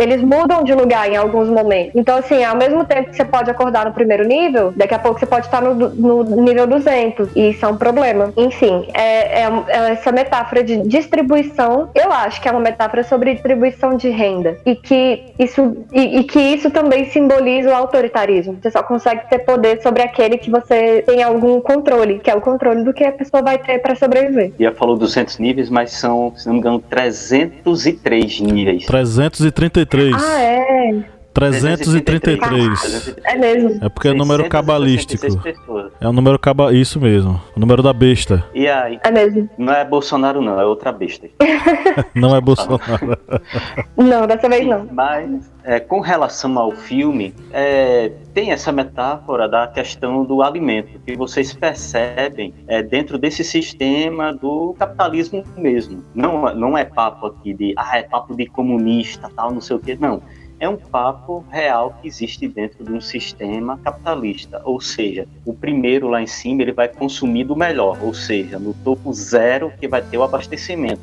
Eles 0.00 0.22
mudam 0.22 0.62
de 0.64 0.74
lugar 0.74 1.08
em 1.10 1.16
alguns 1.16 1.48
momentos. 1.48 1.92
Então, 1.94 2.18
assim, 2.18 2.31
ao 2.44 2.56
mesmo 2.56 2.84
tempo 2.84 3.10
que 3.10 3.16
você 3.16 3.24
pode 3.24 3.50
acordar 3.50 3.84
no 3.86 3.92
primeiro 3.92 4.24
nível, 4.26 4.72
daqui 4.76 4.94
a 4.94 4.98
pouco 4.98 5.18
você 5.18 5.26
pode 5.26 5.46
estar 5.46 5.60
no, 5.60 5.74
no 5.74 6.42
nível 6.42 6.66
200. 6.66 7.30
E 7.34 7.50
isso 7.50 7.64
é 7.64 7.68
um 7.68 7.76
problema. 7.76 8.32
Enfim, 8.36 8.86
é, 8.94 9.42
é- 9.42 9.62
é 9.68 9.90
essa 9.92 10.12
metáfora 10.12 10.62
de 10.62 10.78
distribuição, 10.86 11.90
eu 11.94 12.12
acho 12.12 12.40
que 12.40 12.48
é 12.48 12.50
uma 12.52 12.60
metáfora 12.60 13.02
sobre 13.02 13.32
distribuição 13.34 13.96
de 13.96 14.08
renda. 14.08 14.56
E 14.64 14.74
que 14.76 15.24
isso, 15.38 15.76
e, 15.92 16.18
e 16.20 16.24
que 16.24 16.38
isso 16.40 16.70
também 16.70 17.06
simboliza 17.06 17.70
o 17.70 17.74
autoritarismo. 17.74 18.58
Você 18.62 18.70
só 18.70 18.82
consegue 18.82 19.28
ter 19.28 19.40
poder 19.40 19.82
sobre 19.82 20.02
aquele 20.02 20.38
que 20.38 20.50
você 20.50 21.02
tem 21.06 21.22
algum 21.22 21.60
controle, 21.60 22.18
que 22.18 22.30
é 22.30 22.34
o 22.34 22.40
controle 22.40 22.84
do 22.84 22.92
que 22.92 23.04
a 23.04 23.12
pessoa 23.12 23.42
vai 23.42 23.58
ter 23.58 23.78
para 23.80 23.94
sobreviver. 23.94 24.52
Já 24.58 24.72
falou 24.72 24.96
200 24.96 25.38
níveis, 25.38 25.68
mas 25.70 25.92
são, 25.92 26.32
se 26.36 26.46
não 26.46 26.54
me 26.54 26.60
engano, 26.60 26.78
303 26.80 28.40
níveis. 28.40 28.86
333. 28.86 30.14
Ah, 30.14 30.40
é. 30.42 30.94
333. 31.34 33.16
É 33.24 33.36
mesmo. 33.36 33.78
É 33.84 33.88
porque 33.88 34.08
é 34.08 34.14
número 34.14 34.42
666 34.44 34.48
cabalístico. 34.48 35.42
pessoas. 35.42 35.92
É 36.00 36.08
o 36.08 36.12
número 36.12 36.38
caba... 36.38 36.72
Isso 36.72 37.00
mesmo. 37.00 37.40
O 37.56 37.60
número 37.60 37.82
da 37.82 37.92
besta. 37.92 38.44
E 38.54 38.68
aí, 38.68 38.98
É 39.04 39.10
mesmo. 39.10 39.48
não 39.58 39.72
é 39.72 39.84
Bolsonaro 39.84 40.40
não, 40.40 40.60
é 40.60 40.64
outra 40.64 40.92
besta. 40.92 41.28
Não 42.14 42.34
é 42.36 42.40
Bolsonaro. 42.40 43.18
Não, 43.96 44.26
dessa 44.26 44.48
vez 44.48 44.66
não. 44.66 44.86
Mas, 44.92 45.50
é, 45.64 45.80
com 45.80 46.00
relação 46.00 46.58
ao 46.58 46.72
filme, 46.72 47.34
é, 47.52 48.10
tem 48.34 48.50
essa 48.50 48.72
metáfora 48.72 49.48
da 49.48 49.66
questão 49.66 50.24
do 50.24 50.42
alimento, 50.42 50.98
que 51.04 51.16
vocês 51.16 51.52
percebem 51.52 52.54
é, 52.66 52.82
dentro 52.82 53.18
desse 53.18 53.44
sistema 53.44 54.32
do 54.32 54.74
capitalismo 54.78 55.44
mesmo. 55.56 56.02
Não, 56.14 56.54
não 56.54 56.76
é 56.78 56.84
papo 56.84 57.26
aqui 57.26 57.52
de, 57.54 57.74
ah, 57.76 57.98
é 57.98 58.02
papo 58.02 58.34
de 58.36 58.46
comunista, 58.46 59.30
tal, 59.34 59.52
não 59.52 59.60
sei 59.60 59.76
o 59.76 59.78
quê, 59.78 59.96
não. 60.00 60.22
É 60.62 60.68
um 60.68 60.76
papo 60.76 61.44
real 61.50 61.92
que 62.00 62.06
existe 62.06 62.46
dentro 62.46 62.84
de 62.84 62.92
um 62.92 63.00
sistema 63.00 63.76
capitalista, 63.78 64.62
ou 64.64 64.80
seja, 64.80 65.26
o 65.44 65.52
primeiro 65.52 66.06
lá 66.06 66.22
em 66.22 66.26
cima 66.28 66.62
ele 66.62 66.70
vai 66.70 66.86
consumir 66.86 67.42
do 67.42 67.56
melhor, 67.56 67.98
ou 68.00 68.14
seja, 68.14 68.60
no 68.60 68.72
topo 68.72 69.12
zero 69.12 69.72
que 69.80 69.88
vai 69.88 70.00
ter 70.00 70.18
o 70.18 70.22
abastecimento. 70.22 71.02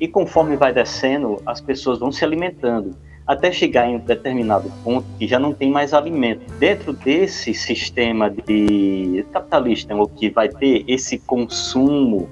E 0.00 0.08
conforme 0.08 0.56
vai 0.56 0.72
descendo, 0.72 1.36
as 1.44 1.60
pessoas 1.60 1.98
vão 1.98 2.10
se 2.10 2.24
alimentando 2.24 2.96
até 3.26 3.52
chegar 3.52 3.86
em 3.86 3.96
um 3.96 3.98
determinado 3.98 4.72
ponto 4.82 5.06
que 5.18 5.28
já 5.28 5.38
não 5.38 5.52
tem 5.52 5.70
mais 5.70 5.92
alimento. 5.92 6.50
Dentro 6.58 6.94
desse 6.94 7.52
sistema 7.52 8.30
de 8.30 9.22
capitalista, 9.30 9.94
o 9.94 10.08
que 10.08 10.30
vai 10.30 10.48
ter 10.48 10.82
esse 10.88 11.18
consumo 11.18 12.26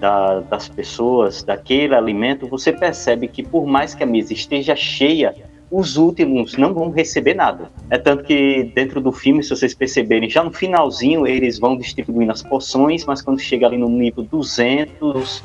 da- 0.00 0.40
das 0.40 0.70
pessoas, 0.70 1.42
daquele 1.42 1.94
alimento, 1.94 2.46
você 2.46 2.72
percebe 2.72 3.28
que 3.28 3.42
por 3.42 3.66
mais 3.66 3.94
que 3.94 4.02
a 4.02 4.06
mesa 4.06 4.32
esteja 4.32 4.74
cheia, 4.74 5.34
os 5.76 5.96
últimos 5.96 6.56
não 6.56 6.72
vão 6.72 6.90
receber 6.90 7.34
nada. 7.34 7.68
É 7.90 7.98
tanto 7.98 8.22
que 8.22 8.70
dentro 8.74 9.00
do 9.00 9.10
filme, 9.10 9.42
se 9.42 9.50
vocês 9.50 9.74
perceberem, 9.74 10.30
já 10.30 10.44
no 10.44 10.52
finalzinho 10.52 11.26
eles 11.26 11.58
vão 11.58 11.76
distribuindo 11.76 12.30
as 12.30 12.42
porções, 12.42 13.04
mas 13.04 13.20
quando 13.20 13.40
chega 13.40 13.66
ali 13.66 13.76
no 13.76 13.88
nível 13.88 14.22
200, 14.22 15.42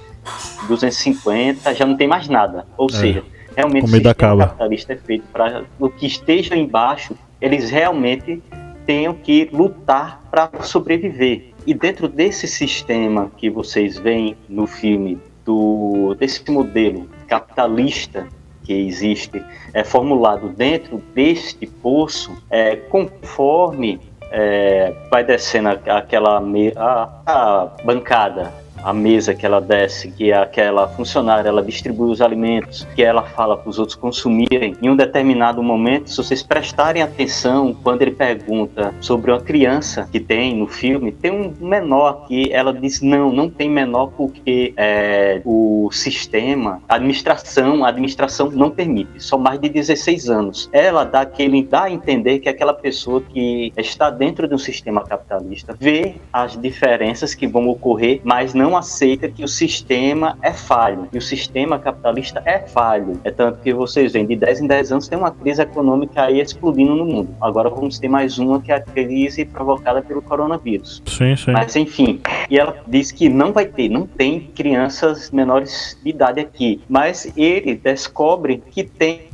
250, 0.67 1.73
já 1.73 1.85
não 1.85 1.97
tem 1.97 2.07
mais 2.07 2.27
nada. 2.27 2.67
Ou 2.77 2.87
É. 2.89 2.93
seja, 2.93 3.23
realmente 3.55 3.85
o 3.85 3.87
sistema 3.87 4.11
acaba. 4.11 4.47
capitalista 4.47 4.93
é 4.93 4.97
feito 4.97 5.23
para 5.33 5.63
o 5.79 5.89
que 5.89 6.05
esteja 6.05 6.55
embaixo, 6.55 7.15
eles 7.41 7.71
realmente 7.71 8.41
tenham 8.85 9.15
que 9.15 9.49
lutar 9.51 10.21
para 10.29 10.49
sobreviver. 10.61 11.53
E 11.65 11.73
dentro 11.73 12.07
desse 12.07 12.47
sistema 12.47 13.31
que 13.35 13.49
vocês 13.49 13.97
veem 13.97 14.35
no 14.47 14.67
filme, 14.67 15.17
do, 15.45 16.15
desse 16.19 16.49
modelo 16.51 17.09
capitalista 17.27 18.27
que 18.69 18.87
existe, 18.87 19.43
é 19.73 19.83
formulado 19.83 20.49
dentro 20.49 21.01
deste 21.15 21.65
poço, 21.65 22.31
é, 22.51 22.75
conforme 22.75 23.99
é, 24.29 24.93
vai 25.09 25.23
descendo 25.23 25.69
aquela 25.69 26.39
a, 26.75 27.09
a 27.25 27.71
bancada, 27.83 28.53
a 28.83 28.93
mesa 28.93 29.33
que 29.33 29.45
ela 29.45 29.59
desce, 29.59 30.11
que 30.11 30.31
é 30.31 30.37
aquela 30.37 30.87
funcionária, 30.87 31.49
ela 31.49 31.63
distribui 31.63 32.09
os 32.11 32.21
alimentos, 32.21 32.87
que 32.95 33.03
ela 33.03 33.23
fala 33.23 33.57
para 33.57 33.69
os 33.69 33.79
outros 33.79 33.95
consumirem. 33.95 34.75
Em 34.81 34.89
um 34.89 34.95
determinado 34.95 35.61
momento, 35.61 36.09
se 36.09 36.17
vocês 36.17 36.43
prestarem 36.43 37.01
atenção, 37.01 37.75
quando 37.83 38.01
ele 38.01 38.11
pergunta 38.11 38.93
sobre 38.99 39.31
uma 39.31 39.39
criança 39.39 40.07
que 40.11 40.19
tem 40.19 40.55
no 40.55 40.67
filme, 40.67 41.11
tem 41.11 41.31
um 41.31 41.53
menor 41.59 42.23
aqui, 42.23 42.51
ela 42.51 42.73
diz 42.73 43.01
não, 43.01 43.31
não 43.31 43.49
tem 43.49 43.69
menor 43.69 44.11
porque 44.15 44.73
é, 44.77 45.41
o 45.45 45.89
sistema, 45.91 46.81
a 46.87 46.95
administração, 46.95 47.83
a 47.83 47.89
administração 47.89 48.49
não 48.51 48.69
permite, 48.69 49.21
só 49.21 49.37
mais 49.37 49.59
de 49.59 49.69
16 49.69 50.29
anos. 50.29 50.69
Ela 50.71 51.03
dá 51.03 51.21
aquele, 51.21 51.63
dá 51.63 51.83
a 51.83 51.91
entender 51.91 52.39
que 52.39 52.49
aquela 52.49 52.73
pessoa 52.73 53.21
que 53.21 53.71
está 53.77 54.09
dentro 54.09 54.47
de 54.47 54.55
um 54.55 54.57
sistema 54.57 55.03
capitalista 55.03 55.75
vê 55.79 56.15
as 56.31 56.57
diferenças 56.57 57.33
que 57.33 57.47
vão 57.47 57.67
ocorrer, 57.67 58.21
mas 58.23 58.53
não 58.53 58.68
aceita 58.77 59.27
que 59.29 59.43
o 59.43 59.47
sistema 59.47 60.37
é 60.41 60.51
falho. 60.53 61.07
E 61.13 61.17
o 61.17 61.21
sistema 61.21 61.79
capitalista 61.79 62.41
é 62.45 62.59
falho. 62.59 63.19
É 63.23 63.31
tanto 63.31 63.59
que 63.59 63.73
vocês 63.73 64.13
veem, 64.13 64.25
de 64.25 64.35
10 64.35 64.61
em 64.61 64.67
10 64.67 64.91
anos 64.91 65.07
tem 65.07 65.17
uma 65.17 65.31
crise 65.31 65.61
econômica 65.61 66.23
aí 66.23 66.39
explodindo 66.39 66.95
no 66.95 67.05
mundo. 67.05 67.35
Agora 67.41 67.69
vamos 67.69 67.97
ter 67.99 68.07
mais 68.07 68.37
uma 68.39 68.61
que 68.61 68.71
é 68.71 68.75
a 68.75 68.81
crise 68.81 69.45
provocada 69.45 70.01
pelo 70.01 70.21
coronavírus. 70.21 71.01
Sim, 71.05 71.35
sim. 71.35 71.51
Mas 71.51 71.75
enfim, 71.75 72.21
e 72.49 72.57
ela 72.59 72.75
diz 72.87 73.11
que 73.11 73.29
não 73.29 73.51
vai 73.51 73.65
ter, 73.65 73.89
não 73.89 74.05
tem 74.05 74.39
crianças 74.39 75.31
menores 75.31 75.97
de 76.03 76.09
idade 76.09 76.39
aqui. 76.39 76.81
Mas 76.87 77.31
ele 77.35 77.75
descobre 77.75 78.63
que 78.71 78.83
tem 78.83 79.29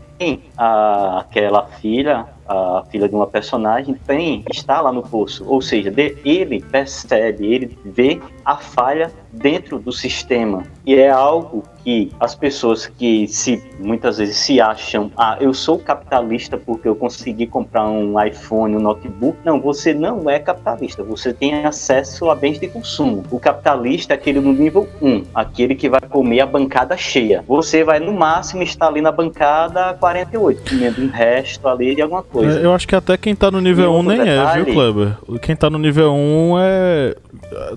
a- 0.57 1.19
aquela 1.19 1.65
filha, 1.67 2.25
a 2.47 2.83
filha 2.89 3.09
de 3.09 3.13
uma 3.13 3.27
personagem, 3.27 3.95
tem, 4.07 4.45
está 4.49 4.79
lá 4.79 4.91
no 4.91 5.01
poço. 5.03 5.43
Ou 5.45 5.61
seja, 5.61 5.91
de- 5.91 6.15
ele 6.23 6.61
percebe, 6.61 7.45
ele 7.53 7.77
vê 7.83 8.21
a 8.45 8.55
falha 8.55 9.11
dentro 9.35 9.79
do 9.79 9.91
sistema. 9.91 10.63
E 10.85 10.95
é 10.95 11.09
algo 11.09 11.63
que 11.83 12.11
as 12.19 12.33
pessoas 12.33 12.87
que 12.87 13.27
se 13.27 13.61
muitas 13.79 14.17
vezes 14.17 14.37
se 14.37 14.59
acham, 14.59 15.11
ah, 15.15 15.37
eu 15.39 15.53
sou 15.53 15.77
capitalista 15.77 16.57
porque 16.57 16.87
eu 16.87 16.95
consegui 16.95 17.45
comprar 17.45 17.87
um 17.87 18.21
iPhone, 18.23 18.75
um 18.75 18.79
notebook. 18.79 19.37
Não, 19.45 19.59
você 19.59 19.93
não 19.93 20.29
é 20.29 20.39
capitalista. 20.39 21.03
Você 21.03 21.33
tem 21.33 21.65
acesso 21.65 22.29
a 22.29 22.35
bens 22.35 22.59
de 22.59 22.67
consumo. 22.67 23.23
O 23.29 23.39
capitalista 23.39 24.13
é 24.13 24.15
aquele 24.15 24.39
no 24.39 24.53
nível 24.53 24.87
1, 25.01 25.25
aquele 25.33 25.75
que 25.75 25.89
vai 25.89 26.01
comer 26.01 26.41
a 26.41 26.45
bancada 26.45 26.97
cheia. 26.97 27.43
Você 27.47 27.83
vai 27.83 27.99
no 27.99 28.13
máximo 28.13 28.63
estar 28.63 28.87
ali 28.87 29.01
na 29.01 29.11
bancada 29.11 29.93
48, 29.99 30.69
comendo 30.69 31.01
um 31.01 31.09
resto 31.09 31.67
ali 31.67 31.93
de 31.93 32.01
alguma 32.01 32.23
coisa. 32.23 32.59
É, 32.59 32.65
eu 32.65 32.73
acho 32.73 32.87
que 32.87 32.95
até 32.95 33.17
quem 33.17 33.35
tá 33.35 33.51
no 33.51 33.61
nível 33.61 33.93
1 33.93 34.03
nem 34.03 34.17
detalhe, 34.17 34.61
é, 34.61 34.63
viu, 34.63 34.73
Kleber? 34.73 35.17
Quem 35.41 35.55
tá 35.55 35.69
no 35.69 35.77
nível 35.77 36.13
1 36.13 36.55
é 36.59 37.15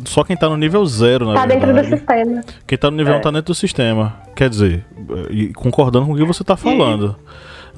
só 0.05 0.25
quem 0.25 0.37
tá 0.37 0.49
no 0.49 0.57
nível 0.57 0.85
0, 0.85 1.27
na 1.27 1.35
tá 1.35 1.47
verdade. 1.47 1.61
Tá 1.61 1.73
dentro 1.73 1.91
do 1.91 1.97
sistema. 1.97 2.45
Quem 2.67 2.79
tá 2.79 2.91
no 2.91 2.97
nível 2.97 3.15
1 3.15 3.17
é. 3.17 3.21
tá 3.21 3.31
dentro 3.31 3.47
do 3.47 3.55
sistema. 3.55 4.17
Quer 4.35 4.49
dizer, 4.49 4.85
concordando 5.55 6.07
com 6.07 6.13
o 6.13 6.17
que 6.17 6.25
você 6.25 6.45
tá 6.45 6.57
falando. 6.57 7.17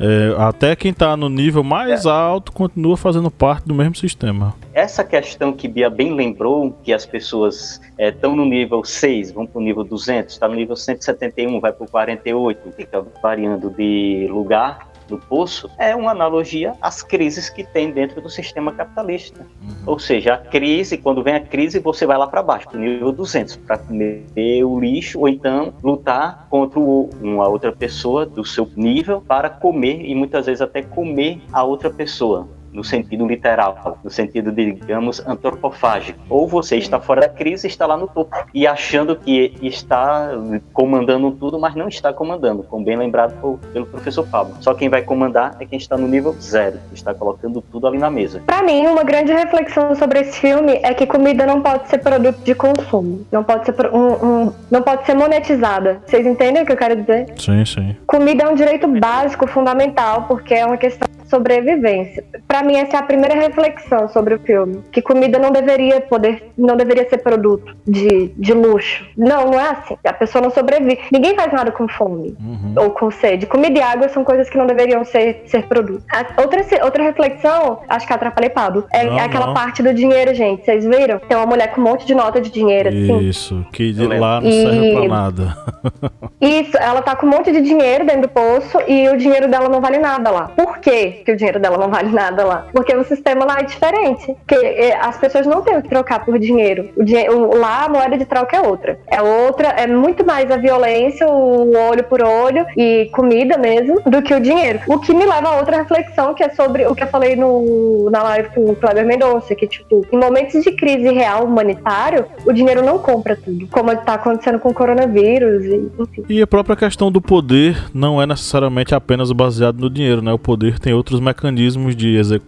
É, 0.03 0.35
até 0.39 0.75
quem 0.75 0.93
está 0.93 1.15
no 1.15 1.29
nível 1.29 1.63
mais 1.63 2.07
é. 2.07 2.09
alto 2.09 2.53
continua 2.53 2.97
fazendo 2.97 3.31
parte 3.31 3.69
do 3.69 3.75
mesmo 3.75 3.95
sistema. 3.95 4.55
Essa 4.73 5.05
questão 5.05 5.53
que 5.53 5.69
Bia 5.69 5.91
bem 5.91 6.15
lembrou, 6.15 6.73
que 6.83 6.91
as 6.91 7.05
pessoas 7.05 7.79
estão 7.99 8.33
é, 8.33 8.37
no 8.37 8.47
nível 8.47 8.83
6, 8.83 9.31
vão 9.33 9.47
para 9.47 9.61
o 9.61 9.63
nível 9.63 9.85
200, 9.85 10.33
está 10.33 10.49
no 10.49 10.55
nível 10.55 10.75
171, 10.75 11.61
vai 11.61 11.71
para 11.75 11.85
o 11.85 11.91
48, 11.91 12.73
fica 12.73 13.05
variando 13.23 13.69
de 13.69 14.27
lugar 14.31 14.90
do 15.11 15.19
poço 15.19 15.69
é 15.77 15.95
uma 15.95 16.13
analogia 16.13 16.73
às 16.81 17.03
crises 17.03 17.51
que 17.51 17.65
tem 17.65 17.91
dentro 17.91 18.21
do 18.23 18.31
sistema 18.31 18.73
capitalista. 18.73 19.47
Uhum. 19.61 19.83
Ou 19.87 19.99
seja, 19.99 20.35
a 20.35 20.39
crise, 20.39 20.97
quando 20.97 21.23
vem 21.23 21.35
a 21.35 21.41
crise, 21.41 21.79
você 21.79 22.07
vai 22.07 22.17
lá 22.17 22.27
para 22.27 22.43
baixo, 22.43 22.69
para 22.69 22.79
o 22.79 22.81
nível 22.81 23.13
200, 23.13 23.57
para 23.57 23.77
comer 23.77 24.65
o 24.65 24.81
lixo 24.81 25.19
ou 25.19 25.29
então 25.29 25.75
lutar 25.83 26.47
contra 26.49 26.79
uma 26.81 27.49
outra 27.49 27.73
pessoa 27.73 28.25
do 28.25 28.45
seu 28.45 28.71
nível 28.77 29.21
para 29.21 29.51
comer 29.51 30.05
e 30.05 30.15
muitas 30.15 30.47
vezes 30.47 30.63
até 30.63 30.83
comer 30.83 31.43
a 31.53 31.63
outra 31.65 31.91
pessoa 31.91 32.49
no 32.73 32.85
sentido 32.85 33.27
literal, 33.27 33.99
no 34.03 34.11
sentido, 34.11 34.53
digamos, 34.53 35.25
antropofágico. 35.27 36.19
Ou 36.29 36.47
você 36.47 36.77
está 36.77 37.01
fora 37.01 37.23
da 37.23 37.29
crise 37.29 37.67
está 37.67 37.87
lá 37.87 37.97
no 37.97 38.09
topo 38.09 38.37
e 38.53 38.67
achando 38.67 39.17
que 39.17 39.55
está 39.63 40.31
comandando 40.73 41.31
tudo, 41.33 41.59
mas 41.59 41.75
não 41.75 41.89
está 41.89 42.13
comandando, 42.13 42.63
como 42.63 42.85
bem 42.85 42.97
lembrado 42.97 43.61
pelo 43.73 43.87
professor 43.87 44.27
Pablo. 44.27 44.57
Só 44.61 44.75
quem 44.75 44.89
vai 44.89 45.03
comandar 45.03 45.57
é 45.61 45.67
quem 45.67 45.79
está 45.79 45.97
no 45.97 46.07
nível 46.07 46.35
zero, 46.41 46.79
está 46.93 47.15
colocando 47.15 47.61
tudo 47.61 47.87
ali 47.87 47.99
na 47.99 48.11
mesa. 48.11 48.43
Para 48.47 48.63
mim, 48.63 48.87
uma 48.87 49.03
grande 49.03 49.33
reflexão 49.33 49.95
sobre 49.95 50.21
esse 50.21 50.39
filme 50.39 50.81
é 50.83 50.95
que 50.95 51.07
comida 51.07 51.47
não 51.47 51.61
pode 51.61 51.89
ser 51.89 51.99
produto 51.99 52.39
de 52.39 52.55
consumo, 52.55 53.27
não 53.31 53.45
pode 53.45 53.67
ser 53.67 53.75
um, 53.93 54.27
um, 54.27 54.53
não 54.71 54.83
pode 54.83 55.07
ser 55.07 55.15
monetizada. 55.15 56.01
Vocês 56.07 56.27
entendem 56.27 56.63
o 56.63 56.67
que 56.67 56.73
eu 56.73 56.77
quero 56.77 56.97
dizer? 56.97 57.27
Sim, 57.37 57.65
sim. 57.65 57.97
Comida 58.07 58.45
é 58.45 58.49
um 58.49 58.55
direito 58.55 58.87
básico, 58.89 59.47
fundamental, 59.47 60.25
porque 60.29 60.55
é 60.55 60.65
uma 60.65 60.77
questão 60.77 61.09
sobrevivência. 61.31 62.25
Para 62.61 62.69
mim 62.69 62.77
essa 62.77 62.99
é 62.99 63.01
a 63.01 63.03
primeira 63.03 63.35
reflexão 63.35 64.07
sobre 64.09 64.35
o 64.35 64.39
filme, 64.39 64.83
que 64.93 65.01
comida 65.01 65.39
não 65.39 65.51
deveria 65.51 65.99
poder, 66.03 66.51
não 66.59 66.77
deveria 66.77 67.09
ser 67.09 67.17
produto 67.17 67.75
de, 67.87 68.31
de 68.37 68.53
luxo. 68.53 69.07
Não, 69.17 69.47
não 69.47 69.59
é 69.59 69.71
assim. 69.71 69.97
A 70.05 70.13
pessoa 70.13 70.43
não 70.43 70.51
sobrevive. 70.51 70.99
Ninguém 71.11 71.35
faz 71.35 71.51
nada 71.55 71.73
com 71.73 71.89
fome 71.89 72.37
uhum. 72.39 72.75
ou 72.77 72.91
com 72.91 73.11
sede. 73.11 73.47
Comida 73.47 73.79
e 73.79 73.83
água 73.83 74.11
são 74.11 74.23
coisas 74.23 74.51
que 74.51 74.59
não 74.59 74.67
deveriam 74.67 75.03
ser 75.07 75.45
ser 75.47 75.69
produto. 75.69 76.05
A, 76.13 76.43
outra 76.43 76.61
outra 76.85 77.03
reflexão, 77.03 77.81
acho 77.89 78.07
que 78.07 78.13
atrapalhei 78.13 78.51
Pablo, 78.51 78.85
é 78.93 79.05
não, 79.05 79.19
aquela 79.19 79.47
não. 79.47 79.55
parte 79.55 79.83
do 79.83 79.95
dinheiro, 79.95 80.35
gente. 80.35 80.63
Vocês 80.63 80.85
viram? 80.85 81.19
Tem 81.19 81.39
uma 81.39 81.47
mulher 81.47 81.73
com 81.73 81.81
um 81.81 81.85
monte 81.85 82.05
de 82.05 82.15
nota 82.15 82.43
de 82.43 82.51
dinheiro 82.51 82.91
assim. 82.91 83.21
Isso, 83.21 83.65
que 83.73 83.91
de 83.91 84.07
lá 84.07 84.39
não 84.39 84.51
e... 84.51 84.53
serve 84.53 84.95
pra 84.97 85.09
nada. 85.09 85.57
Isso, 86.39 86.77
ela 86.77 87.01
tá 87.01 87.17
com 87.17 87.25
um 87.25 87.31
monte 87.31 87.51
de 87.53 87.63
dinheiro 87.63 88.05
dentro 88.05 88.23
do 88.23 88.29
poço 88.29 88.79
e 88.87 89.09
o 89.09 89.17
dinheiro 89.17 89.49
dela 89.49 89.69
não 89.71 89.81
vale 89.81 89.99
nada 89.99 90.31
lá. 90.31 90.49
Por 90.49 90.79
quê? 90.79 91.23
que 91.25 91.33
o 91.33 91.37
dinheiro 91.37 91.61
dela 91.61 91.79
não 91.79 91.89
vale 91.89 92.11
nada 92.11 92.45
lá. 92.45 92.50
Porque 92.73 92.95
o 92.95 93.05
sistema 93.05 93.45
lá 93.45 93.59
é 93.61 93.65
diferente. 93.65 94.35
Porque 94.47 94.65
é, 94.65 94.99
as 95.01 95.19
pessoas 95.19 95.47
não 95.47 95.63
têm 95.63 95.81
que 95.83 95.89
trocar 95.89 96.25
por 96.25 96.39
dinheiro. 96.39 96.89
O 96.97 97.05
dinheiro 97.05 97.57
lá 97.57 97.85
a 97.85 97.89
moeda 97.89 98.17
de 98.17 98.25
troca 98.25 98.57
é 98.57 98.61
outra. 98.61 98.99
É 99.07 99.21
outra, 99.21 99.69
é 99.69 99.87
muito 99.87 100.25
mais 100.25 100.51
a 100.51 100.57
violência, 100.57 101.29
o 101.29 101.73
olho 101.91 102.05
por 102.05 102.23
olho 102.23 102.65
e 102.77 103.11
comida 103.13 103.59
mesmo, 103.59 104.01
do 104.07 104.23
que 104.23 104.35
o 104.35 104.41
dinheiro. 104.41 104.81
O 104.87 104.99
que 104.99 105.13
me 105.13 105.25
leva 105.25 105.49
a 105.49 105.59
outra 105.59 105.79
reflexão, 105.79 106.35
que 106.35 106.43
é 106.43 106.51
sobre 106.51 106.87
o 106.87 106.95
que 106.95 107.03
eu 107.03 107.09
falei 107.09 107.37
no, 107.37 108.09
na 108.11 108.23
live 108.23 108.49
com 108.51 108.71
o 108.71 108.77
Kleber 108.77 109.07
Mendonça, 109.07 109.55
que, 109.55 109.67
tipo, 109.67 110.07
em 110.11 110.19
momentos 110.19 110.63
de 110.63 110.73
crise 110.73 111.11
real 111.11 111.45
humanitário, 111.45 112.27
o 112.45 112.53
dinheiro 112.53 112.85
não 112.85 112.99
compra 112.99 113.37
tudo. 113.37 113.69
Como 113.69 113.93
está 113.93 114.15
acontecendo 114.15 114.59
com 114.59 114.71
o 114.71 114.75
coronavírus, 114.75 115.65
e, 115.65 115.91
enfim. 115.99 116.25
E 116.29 116.43
a 116.43 116.47
própria 116.47 116.77
questão 116.77 117.11
do 117.11 117.21
poder 117.21 117.91
não 117.93 118.21
é 118.21 118.27
necessariamente 118.27 118.95
apenas 118.95 119.31
baseado 119.33 119.79
no 119.79 119.91
dinheiro, 119.91 120.23
né? 120.23 120.33
O 120.33 120.39
poder 120.39 120.79
tem 120.79 120.93
outro 120.95 121.11
outros 121.11 121.21
mecanismos 121.21 121.97
de 121.97 122.17
execução 122.17 122.40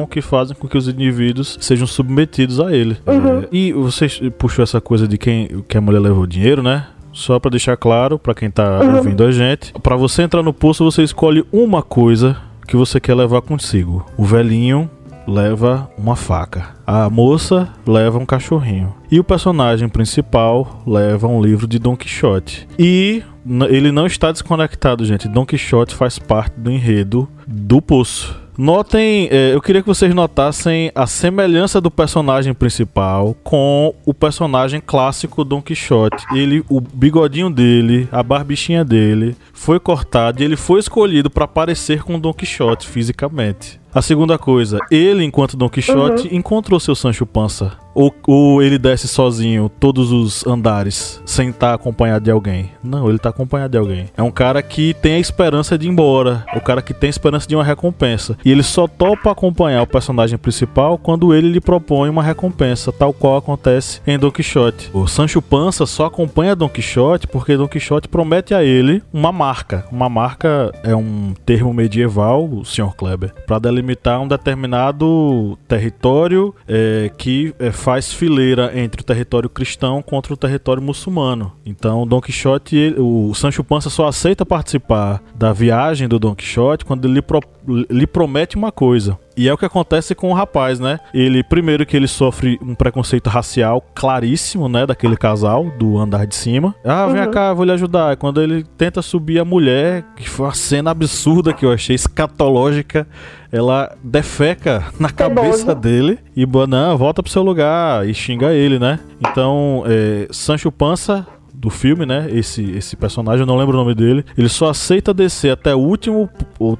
uhum. 0.00 0.06
que 0.06 0.20
fazem 0.20 0.56
com 0.56 0.68
que 0.68 0.76
os 0.76 0.88
indivíduos 0.88 1.58
sejam 1.60 1.86
submetidos 1.86 2.60
a 2.60 2.72
ele. 2.72 2.96
Uhum. 3.06 3.40
É, 3.40 3.48
e 3.50 3.72
você 3.72 4.06
puxou 4.30 4.62
essa 4.62 4.80
coisa 4.80 5.08
de 5.08 5.18
quem 5.18 5.64
que 5.66 5.76
a 5.76 5.80
mulher 5.80 6.00
levou 6.00 6.26
dinheiro, 6.26 6.62
né? 6.62 6.86
Só 7.12 7.38
para 7.38 7.50
deixar 7.50 7.76
claro 7.76 8.18
para 8.18 8.34
quem 8.34 8.50
tá 8.50 8.80
uhum. 8.80 8.96
ouvindo 8.96 9.24
a 9.24 9.32
gente, 9.32 9.72
para 9.82 9.96
você 9.96 10.22
entrar 10.22 10.42
no 10.42 10.52
poço 10.52 10.84
você 10.84 11.02
escolhe 11.02 11.44
uma 11.52 11.82
coisa 11.82 12.36
que 12.66 12.76
você 12.76 13.00
quer 13.00 13.14
levar 13.14 13.40
consigo. 13.42 14.06
O 14.16 14.24
velhinho 14.24 14.90
leva 15.28 15.90
uma 15.98 16.16
faca. 16.16 16.70
A 16.86 17.10
moça 17.10 17.68
leva 17.86 18.18
um 18.18 18.24
cachorrinho. 18.24 18.94
E 19.10 19.20
o 19.20 19.24
personagem 19.24 19.88
principal 19.88 20.82
leva 20.86 21.28
um 21.28 21.40
livro 21.40 21.66
de 21.66 21.78
Don 21.78 21.96
Quixote. 21.96 22.66
E 22.78 23.22
ele 23.68 23.92
não 23.92 24.06
está 24.06 24.32
desconectado, 24.32 25.04
gente. 25.04 25.28
Don 25.28 25.44
Quixote 25.44 25.94
faz 25.94 26.18
parte 26.18 26.58
do 26.58 26.70
enredo 26.70 27.28
do 27.46 27.82
Poço. 27.82 28.47
Notem, 28.58 29.28
é, 29.30 29.54
eu 29.54 29.60
queria 29.60 29.80
que 29.80 29.86
vocês 29.86 30.12
notassem 30.12 30.90
a 30.92 31.06
semelhança 31.06 31.80
do 31.80 31.92
personagem 31.92 32.52
principal 32.52 33.36
com 33.44 33.94
o 34.04 34.12
personagem 34.12 34.82
clássico 34.84 35.44
Don 35.44 35.62
Quixote. 35.62 36.26
Ele, 36.34 36.64
o 36.68 36.80
bigodinho 36.80 37.50
dele, 37.50 38.08
a 38.10 38.20
barbichinha 38.20 38.84
dele, 38.84 39.36
foi 39.52 39.78
cortado 39.78 40.42
e 40.42 40.44
ele 40.44 40.56
foi 40.56 40.80
escolhido 40.80 41.30
para 41.30 41.46
parecer 41.46 42.02
com 42.02 42.18
Don 42.18 42.32
Quixote 42.34 42.88
fisicamente. 42.88 43.80
A 43.94 44.02
segunda 44.02 44.36
coisa, 44.36 44.80
ele, 44.90 45.24
enquanto 45.24 45.56
Don 45.56 45.68
Quixote, 45.68 46.26
uhum. 46.26 46.34
encontrou 46.34 46.80
seu 46.80 46.96
Sancho 46.96 47.24
Pança. 47.24 47.78
Ou, 47.94 48.14
ou, 48.26 48.62
ele 48.62 48.78
desce 48.78 49.08
sozinho 49.08 49.68
todos 49.68 50.12
os 50.12 50.46
andares, 50.46 51.20
sem 51.26 51.50
estar 51.50 51.74
acompanhado 51.74 52.24
de 52.24 52.30
alguém. 52.30 52.70
Não, 52.82 53.06
ele 53.06 53.16
está 53.16 53.30
acompanhado 53.30 53.72
de 53.72 53.78
alguém. 53.78 54.06
É 54.16 54.22
um 54.22 54.30
cara 54.30 54.62
que 54.62 54.94
tem 54.94 55.14
a 55.14 55.18
esperança 55.18 55.76
de 55.76 55.86
ir 55.86 55.90
embora. 55.90 56.44
O 56.54 56.60
cara 56.60 56.80
que 56.80 56.94
tem 56.94 57.08
a 57.08 57.10
esperança 57.10 57.48
de 57.48 57.56
uma 57.56 57.64
recompensa. 57.64 58.36
E 58.44 58.50
ele 58.50 58.62
só 58.62 58.86
topa 58.86 59.30
acompanhar 59.30 59.82
o 59.82 59.86
personagem 59.86 60.38
principal 60.38 60.96
quando 60.98 61.34
ele 61.34 61.48
lhe 61.48 61.60
propõe 61.60 62.08
uma 62.08 62.22
recompensa, 62.22 62.92
tal 62.92 63.12
qual 63.12 63.36
acontece 63.36 64.00
em 64.06 64.18
Don 64.18 64.30
Quixote. 64.30 64.90
O 64.92 65.06
Sancho 65.06 65.42
Pança 65.42 65.86
só 65.86 66.06
acompanha 66.06 66.54
Don 66.54 66.68
Quixote 66.68 67.26
porque 67.26 67.56
Don 67.56 67.68
Quixote 67.68 68.08
promete 68.08 68.54
a 68.54 68.62
ele 68.62 69.02
uma 69.12 69.32
marca. 69.32 69.84
Uma 69.90 70.08
marca 70.08 70.72
é 70.82 70.94
um 70.94 71.34
termo 71.44 71.72
medieval, 71.72 72.44
o 72.44 72.64
Sr. 72.64 72.94
Kleber, 72.96 73.32
para 73.46 73.58
delimitar 73.58 74.20
um 74.20 74.28
determinado 74.28 75.58
território 75.66 76.54
é, 76.66 77.10
que 77.16 77.54
é, 77.58 77.70
faz 77.78 78.12
fileira 78.12 78.78
entre 78.78 79.00
o 79.00 79.04
território 79.04 79.48
cristão 79.48 80.02
contra 80.02 80.34
o 80.34 80.36
território 80.36 80.82
muçulmano. 80.82 81.52
Então, 81.64 82.06
Don 82.06 82.20
Quixote, 82.20 82.94
o 82.98 83.32
Sancho 83.34 83.64
Panza 83.64 83.88
só 83.88 84.06
aceita 84.06 84.44
participar 84.44 85.22
da 85.34 85.52
viagem 85.52 86.08
do 86.08 86.18
Don 86.18 86.34
Quixote 86.34 86.84
quando 86.84 87.06
ele 87.06 87.22
pro, 87.22 87.40
lhe 87.88 88.06
promete 88.06 88.56
uma 88.56 88.72
coisa. 88.72 89.18
E 89.38 89.48
é 89.48 89.54
o 89.54 89.56
que 89.56 89.64
acontece 89.64 90.16
com 90.16 90.30
o 90.30 90.34
rapaz, 90.34 90.80
né? 90.80 90.98
Ele, 91.14 91.44
primeiro 91.44 91.86
que 91.86 91.96
ele 91.96 92.08
sofre 92.08 92.58
um 92.60 92.74
preconceito 92.74 93.30
racial 93.30 93.80
claríssimo, 93.94 94.68
né? 94.68 94.84
Daquele 94.84 95.16
casal 95.16 95.70
do 95.78 95.96
andar 95.96 96.26
de 96.26 96.34
cima. 96.34 96.74
Ah, 96.84 97.06
vem 97.06 97.22
uhum. 97.22 97.30
cá, 97.30 97.54
vou 97.54 97.64
lhe 97.64 97.70
ajudar. 97.70 98.16
Quando 98.16 98.42
ele 98.42 98.64
tenta 98.76 99.00
subir 99.00 99.38
a 99.38 99.44
mulher, 99.44 100.04
que 100.16 100.28
foi 100.28 100.46
uma 100.46 100.54
cena 100.54 100.90
absurda 100.90 101.52
que 101.52 101.64
eu 101.64 101.70
achei 101.70 101.94
escatológica, 101.94 103.06
ela 103.52 103.96
defeca 104.02 104.86
na 104.98 105.08
cabeça 105.08 105.72
dele 105.72 106.18
e, 106.34 106.44
não, 106.68 106.98
volta 106.98 107.22
pro 107.22 107.30
seu 107.30 107.44
lugar 107.44 108.08
e 108.08 108.12
xinga 108.12 108.52
ele, 108.52 108.80
né? 108.80 108.98
Então, 109.20 109.84
é, 109.86 110.26
Sancho 110.32 110.72
Panza 110.72 111.24
do 111.58 111.70
filme, 111.70 112.06
né? 112.06 112.28
Esse, 112.30 112.62
esse 112.70 112.96
personagem, 112.96 113.40
eu 113.40 113.46
não 113.46 113.56
lembro 113.56 113.76
o 113.76 113.80
nome 113.80 113.94
dele. 113.94 114.24
Ele 114.36 114.48
só 114.48 114.70
aceita 114.70 115.12
descer 115.12 115.50
até 115.50 115.74
o 115.74 115.78
último, 115.78 116.28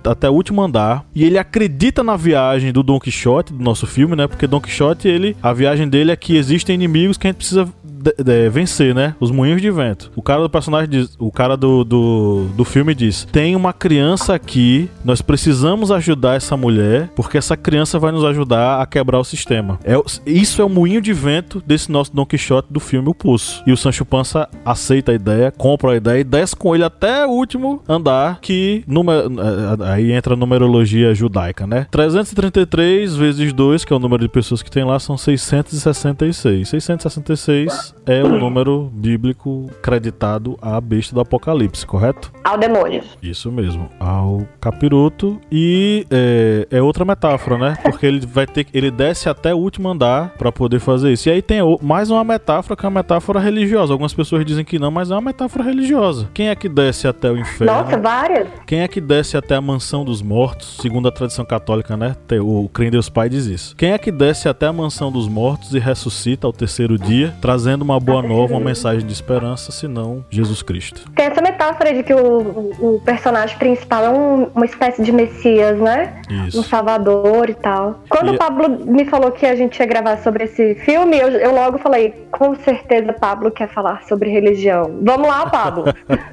até 0.05 0.31
o 0.31 0.33
último 0.33 0.63
andar. 0.63 1.05
E 1.15 1.25
ele 1.25 1.37
acredita 1.37 2.05
na 2.05 2.17
viagem 2.17 2.73
do 2.73 2.83
Don 2.83 3.01
Quixote, 3.01 3.53
do 3.53 3.63
nosso 3.63 3.87
filme, 3.87 4.15
né? 4.15 4.27
Porque 4.27 4.47
Don 4.47 4.61
Quixote, 4.61 5.09
ele, 5.09 5.37
a 5.43 5.53
viagem 5.53 5.89
dele 5.89 6.13
é 6.13 6.17
que 6.17 6.37
existem 6.37 6.75
inimigos 6.75 7.19
que 7.19 7.27
a 7.27 7.31
gente 7.31 7.39
precisa 7.39 7.69
de, 7.99 8.15
de, 8.23 8.49
vencer, 8.49 8.95
né? 8.95 9.15
Os 9.21 9.31
moinhos 9.31 9.61
de 9.61 9.71
vento. 9.71 10.11
O 10.15 10.23
cara 10.23 10.43
do 10.43 10.51
personagem 10.51 10.89
diz, 10.89 11.17
o 11.19 11.31
cara 11.31 11.57
do, 11.57 11.85
do, 11.85 12.47
do 12.57 12.65
filme 12.65 12.95
diz: 12.95 13.27
tem 13.31 13.57
uma 13.57 13.73
criança 13.73 14.35
aqui, 14.35 14.89
nós 15.05 15.21
precisamos 15.21 15.91
ajudar 15.91 16.37
essa 16.37 16.57
mulher, 16.57 17.11
porque 17.15 17.39
essa 17.39 17.57
criança 17.57 17.99
vai 17.99 18.13
nos 18.13 18.25
ajudar 18.25 18.81
a 18.81 18.87
quebrar 18.87 19.19
o 19.19 19.25
sistema. 19.25 19.79
É, 19.85 19.95
isso 20.27 20.63
é 20.63 20.65
o 20.65 20.69
moinho 20.69 21.01
de 21.01 21.13
vento 21.13 21.63
desse 21.67 21.91
nosso 21.91 22.15
Don 22.15 22.25
Quixote 22.25 22.69
do 22.71 22.81
filme 22.81 23.09
O 23.09 23.15
Pulso. 23.15 23.63
E 23.67 23.73
o 23.73 23.77
Sancho 23.77 24.05
Panza 24.05 24.49
aceita 24.65 25.13
a 25.13 25.15
ideia, 25.15 25.51
compra 25.51 25.93
a 25.93 25.97
ideia 25.97 26.21
e 26.21 26.25
desce 26.25 26.55
com 26.55 26.75
ele 26.75 26.85
até 26.85 27.27
o 27.27 27.31
último 27.31 27.83
andar, 27.89 28.41
que 28.41 28.85
eh, 28.89 29.85
aí 29.85 30.13
entra 30.13 30.35
a 30.35 30.37
numerologia 30.37 31.15
judaica, 31.15 31.67
né? 31.67 31.87
333 31.91 33.15
vezes 33.17 33.53
2, 33.53 33.85
que 33.85 33.93
é 33.93 33.97
o 33.97 33.99
número 33.99 34.23
de 34.23 34.29
pessoas 34.29 34.63
que 34.63 34.71
tem 34.71 34.85
lá, 34.85 34.99
são 34.99 35.17
666. 35.17 36.69
666 36.69 37.88
é 38.07 38.23
o 38.23 38.39
número 38.39 38.91
bíblico 38.93 39.71
creditado 39.83 40.59
à 40.61 40.81
besta 40.81 41.15
do 41.15 41.21
Apocalipse, 41.21 41.87
correto? 41.87 42.33
Ao 42.45 42.57
demônio. 42.57 43.03
Isso 43.23 43.51
mesmo, 43.51 43.89
ao 43.99 44.47
capiroto. 44.61 45.41
E 45.51 46.07
é, 46.11 46.67
é 46.71 46.83
outra 46.83 47.05
metáfora, 47.05 47.59
né? 47.59 47.79
Porque 47.83 48.07
ele 48.07 48.25
vai 48.27 48.47
ter 48.47 48.67
ele 48.73 48.91
desce 48.91 49.29
até 49.29 49.55
o 49.55 49.59
último 49.59 49.89
andar 49.89 50.31
para 50.37 50.53
poder 50.53 50.79
fazer 50.79 51.13
isso. 51.13 51.29
E 51.29 51.33
aí 51.33 51.43
tem 51.43 51.61
mais 51.81 52.11
uma 52.11 52.25
metáfora 52.25 52.77
que 52.77 52.85
é 52.85 52.89
uma 52.89 53.01
metáfora 53.01 53.41
religiosa. 53.41 53.93
Algumas 53.93 54.15
pessoas 54.15 54.45
dizem 54.45 54.65
que 54.65 54.79
não, 54.79 54.91
mas 54.91 55.11
é 55.11 55.15
uma 55.15 55.21
metáfora 55.21 55.65
religiosa. 55.65 56.29
Quem 56.35 56.49
é 56.49 56.55
que 56.55 56.69
desce 56.69 57.09
até 57.09 57.31
o 57.31 57.37
inferno? 57.37 57.73
Nossa, 57.73 57.97
várias. 57.97 58.49
Quem 58.67 58.81
é 58.81 58.89
que 58.89 59.01
desce 59.01 59.37
até 59.37 59.55
a 59.55 59.61
mansão 59.61 60.05
dos 60.05 60.23
mortos? 60.23 60.77
Segundo 60.81 61.09
a 61.09 61.13
tradição 61.13 61.45
católica, 61.45 61.97
né? 61.97 62.17
O 62.43 62.69
crente 62.69 62.93
Deus 62.93 63.09
Pai 63.09 63.29
diz 63.29 63.47
isso. 63.47 63.77
Quem 63.77 63.93
é 63.93 63.99
que 63.99 64.11
desce 64.11 64.49
até 64.49 64.67
a 64.67 64.73
mansão 64.73 65.13
dos 65.13 65.29
mortos 65.29 65.75
e 65.75 65.79
ressuscita 65.79 66.47
ao 66.47 66.53
terceiro 66.53 66.99
dia, 66.99 67.35
trazendo 67.41 67.78
uma 67.83 67.99
boa 68.01 68.23
nova, 68.23 68.55
uma 68.55 68.65
mensagem 68.65 69.07
de 69.07 69.13
esperança, 69.13 69.73
senão 69.73 70.25
Jesus 70.31 70.63
Cristo? 70.63 71.11
Tem 71.15 71.27
essa 71.27 71.41
metáfora 71.41 71.93
de 71.95 72.03
que 72.03 72.15
o, 72.15 72.73
o 72.79 73.01
personagem 73.05 73.57
principal 73.59 74.05
é 74.05 74.11
um, 74.11 74.45
uma 74.55 74.65
espécie 74.65 75.03
de 75.03 75.13
Messias, 75.13 75.79
né? 75.79 76.21
Isso. 76.47 76.61
Um 76.61 76.63
salvador 76.63 77.49
e 77.51 77.55
tal. 77.55 78.01
Quando 78.09 78.33
e... 78.33 78.35
o 78.35 78.39
Pablo 78.39 78.69
me 78.87 79.05
falou 79.05 79.31
que 79.31 79.47
a 79.47 79.55
gente 79.55 79.79
ia 79.79 79.87
gravar 79.87 80.19
sobre 80.19 80.45
esse 80.45 80.75
filme, 80.77 81.19
eu, 81.19 81.29
eu 81.29 81.55
logo 81.55 81.79
falei, 81.79 82.27
com 82.31 82.55
certeza 82.57 83.13
Pablo 83.13 83.51
quer 83.51 83.69
falar 83.69 84.03
sobre 84.05 84.31
religião. 84.31 84.99
Vamos 85.03 85.29
lá, 85.29 85.47
Pablo. 85.47 85.85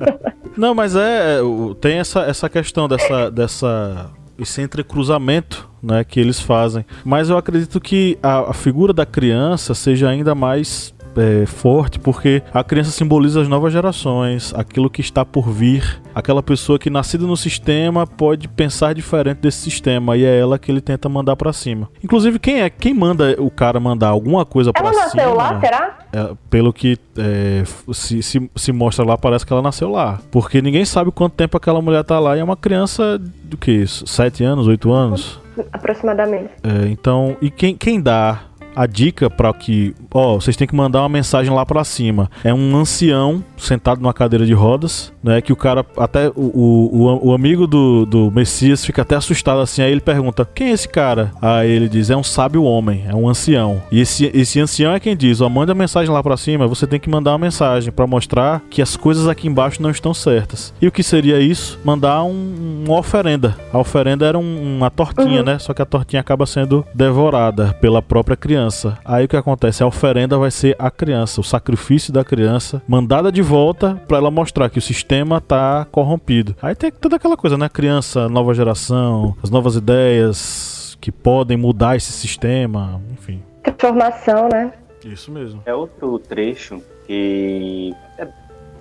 Não, 0.58 0.74
mas 0.74 0.96
é, 0.96 1.38
é 1.38 1.42
tem 1.82 2.00
essa, 2.00 2.22
essa 2.22 2.50
questão 2.50 2.88
dessa, 2.88 3.30
dessa 3.30 4.12
esse 4.38 4.62
entrecruzamento 4.62 5.70
né, 5.82 6.04
que 6.04 6.20
eles 6.20 6.40
fazem. 6.40 6.86
Mas 7.04 7.30
eu 7.30 7.38
acredito 7.38 7.80
que 7.80 8.18
a, 8.22 8.50
a 8.50 8.54
figura 8.54 8.94
da 8.94 9.06
criança 9.06 9.74
seja 9.74 10.10
ainda 10.10 10.34
mais 10.34 10.94
é, 11.16 11.46
forte 11.46 12.00
porque 12.00 12.42
a 12.54 12.64
criança 12.64 12.92
simboliza 12.92 13.42
as 13.42 13.48
novas 13.48 13.72
gerações, 13.72 14.54
aquilo 14.56 14.90
que 14.90 15.02
está 15.02 15.26
por 15.26 15.50
vir, 15.50 16.02
aquela 16.14 16.42
pessoa 16.42 16.80
que 16.80 16.90
nascida 16.90 17.26
no 17.26 17.38
sistema 17.38 18.06
pode 18.06 18.48
pensar 18.48 18.94
diferente 18.94 19.40
desse 19.40 19.60
sistema 19.60 20.16
e 20.18 20.26
é 20.26 20.40
ela 20.40 20.58
que 20.58 20.72
ele 20.72 20.82
tenta 20.82 21.10
mandar 21.10 21.36
para 21.36 21.52
cima. 21.54 21.90
Inclusive 22.04 22.40
quem 22.40 22.62
é 22.62 22.70
quem 22.70 22.94
manda 22.94 23.36
o 23.40 23.50
cara 23.50 23.80
mandar 23.80 24.10
alguma 24.10 24.46
coisa 24.46 24.72
para 24.72 24.86
cima? 24.88 25.02
Ela 25.02 25.06
nasceu 25.06 25.34
lá, 25.34 25.60
será? 25.60 25.98
É, 26.14 26.34
pelo 26.50 26.72
que 26.72 26.98
é, 27.18 27.64
se, 27.92 28.24
se, 28.24 28.50
se, 28.56 28.72
mostra 28.72 29.04
lá, 29.04 29.18
parece 29.18 29.46
que 29.46 29.52
ela 29.52 29.62
nasceu 29.62 29.92
lá. 29.92 30.20
Porque 30.32 30.62
ninguém 30.62 30.86
sabe 30.86 31.12
quanto 31.12 31.34
tempo 31.34 31.58
aquela 31.58 31.82
mulher 31.82 32.04
tá 32.04 32.20
lá 32.20 32.38
e 32.38 32.40
é 32.40 32.44
uma 32.44 32.56
criança 32.56 33.20
do 33.20 33.58
que? 33.58 33.86
Sete 33.88 34.44
anos, 34.44 34.68
oito 34.68 34.92
anos? 34.92 35.40
Aproximadamente. 35.72 36.50
É, 36.64 36.88
então, 36.88 37.36
e 37.42 37.50
quem, 37.50 37.76
quem 37.76 38.02
dá 38.02 38.44
a 38.76 38.86
dica 38.86 39.30
para 39.30 39.54
que, 39.54 39.96
ó, 40.14 40.36
vocês 40.36 40.56
têm 40.56 40.68
que 40.68 40.76
mandar 40.76 41.02
uma 41.02 41.10
mensagem 41.10 41.54
lá 41.54 41.66
para 41.66 41.84
cima. 41.84 42.30
É 42.44 42.54
um 42.54 42.76
ancião 42.76 43.44
sentado 43.58 44.02
numa 44.02 44.14
cadeira 44.14 44.46
de 44.46 44.54
rodas, 44.54 45.14
né? 45.24 45.42
Que 45.42 45.54
o 45.54 45.56
cara, 45.56 45.86
até 45.98 46.30
o, 46.30 46.34
o, 46.36 47.30
o 47.30 47.34
amigo 47.34 47.66
do, 47.66 48.06
do 48.06 48.32
Messias 48.32 48.84
fica 48.84 49.02
até 49.02 49.16
assustado 49.16 49.62
assim. 49.62 49.82
Aí 49.82 49.92
ele 49.92 50.02
pergunta: 50.02 50.48
Quem 50.54 50.70
é 50.70 50.72
esse 50.72 50.90
cara? 50.90 51.32
Aí 51.42 51.70
ele 51.70 51.88
diz: 51.88 52.10
É 52.10 52.18
um 52.18 52.24
sábio 52.24 52.64
homem, 52.64 53.06
é 53.08 53.16
um 53.16 53.30
ancião. 53.30 53.82
E 53.92 54.02
esse, 54.02 54.30
esse 54.34 54.60
ancião 54.60 54.94
é 54.94 55.00
quem 55.00 55.16
diz: 55.16 55.42
Ó, 55.42 55.50
manda 55.50 55.72
a 55.72 55.76
mensagem 55.76 56.12
lá 56.12 56.22
para 56.22 56.38
cima. 56.38 56.68
Você 56.68 56.86
tem 56.86 57.00
que 57.00 57.10
mandar 57.10 57.32
uma 57.32 57.40
mensagem 57.40 57.92
para 57.92 58.06
mostrar 58.06 58.62
que 58.70 58.82
as 58.82 58.98
coisas 58.98 59.28
aqui 59.28 59.48
embaixo 59.48 59.82
não 59.82 59.90
estão 59.90 60.14
certas. 60.14 60.74
E 60.82 60.88
o 60.88 60.92
que 60.92 61.04
seria 61.04 61.40
isso? 61.40 61.80
Mandar 61.84 62.24
um, 62.24 62.84
uma 62.86 63.00
oferenda. 63.00 63.56
A 63.72 63.80
oferenda 63.80 64.26
era 64.26 64.38
um, 64.38 64.78
uma 64.78 64.90
tortinha, 64.90 65.40
uhum. 65.40 65.46
né? 65.46 65.60
Só 65.60 65.74
que 65.74 65.82
a 65.82 65.86
tortinha 65.86 66.20
acaba 66.20 66.46
sendo 66.46 66.86
devorada 66.94 67.76
pela 67.80 68.02
própria 68.02 68.36
criança 68.36 68.65
criança. 68.66 68.98
Aí 69.06 69.26
o 69.26 69.28
que 69.28 69.38
acontece? 69.38 69.84
A 69.84 69.88
oferenda 69.88 70.38
vai 70.38 70.52
ser 70.52 70.76
a 70.80 70.90
criança, 70.90 71.42
o 71.42 71.44
sacrifício 71.44 72.12
da 72.12 72.24
criança, 72.24 72.82
mandada 72.88 73.32
de 73.32 73.42
volta 73.42 73.96
para 74.08 74.18
ela 74.18 74.32
mostrar 74.32 74.70
que 74.70 74.80
o 74.80 74.82
sistema 74.82 75.40
tá 75.40 75.86
corrompido. 75.92 76.56
Aí 76.62 76.76
tem 76.76 76.92
toda 76.92 77.16
aquela 77.16 77.38
coisa, 77.38 77.58
né? 77.58 77.70
Criança, 77.70 78.28
nova 78.28 78.54
geração, 78.54 79.36
as 79.44 79.50
novas 79.50 79.76
ideias 79.76 80.98
que 81.00 81.12
podem 81.12 81.58
mudar 81.58 81.96
esse 81.96 82.12
sistema, 82.12 83.02
enfim. 83.12 83.44
Transformação, 83.64 84.50
né? 84.52 84.74
Isso 85.04 85.32
mesmo. 85.32 85.62
É 85.66 85.74
outro 85.74 86.18
trecho 86.18 86.82
que 87.06 87.94
é 88.18 88.28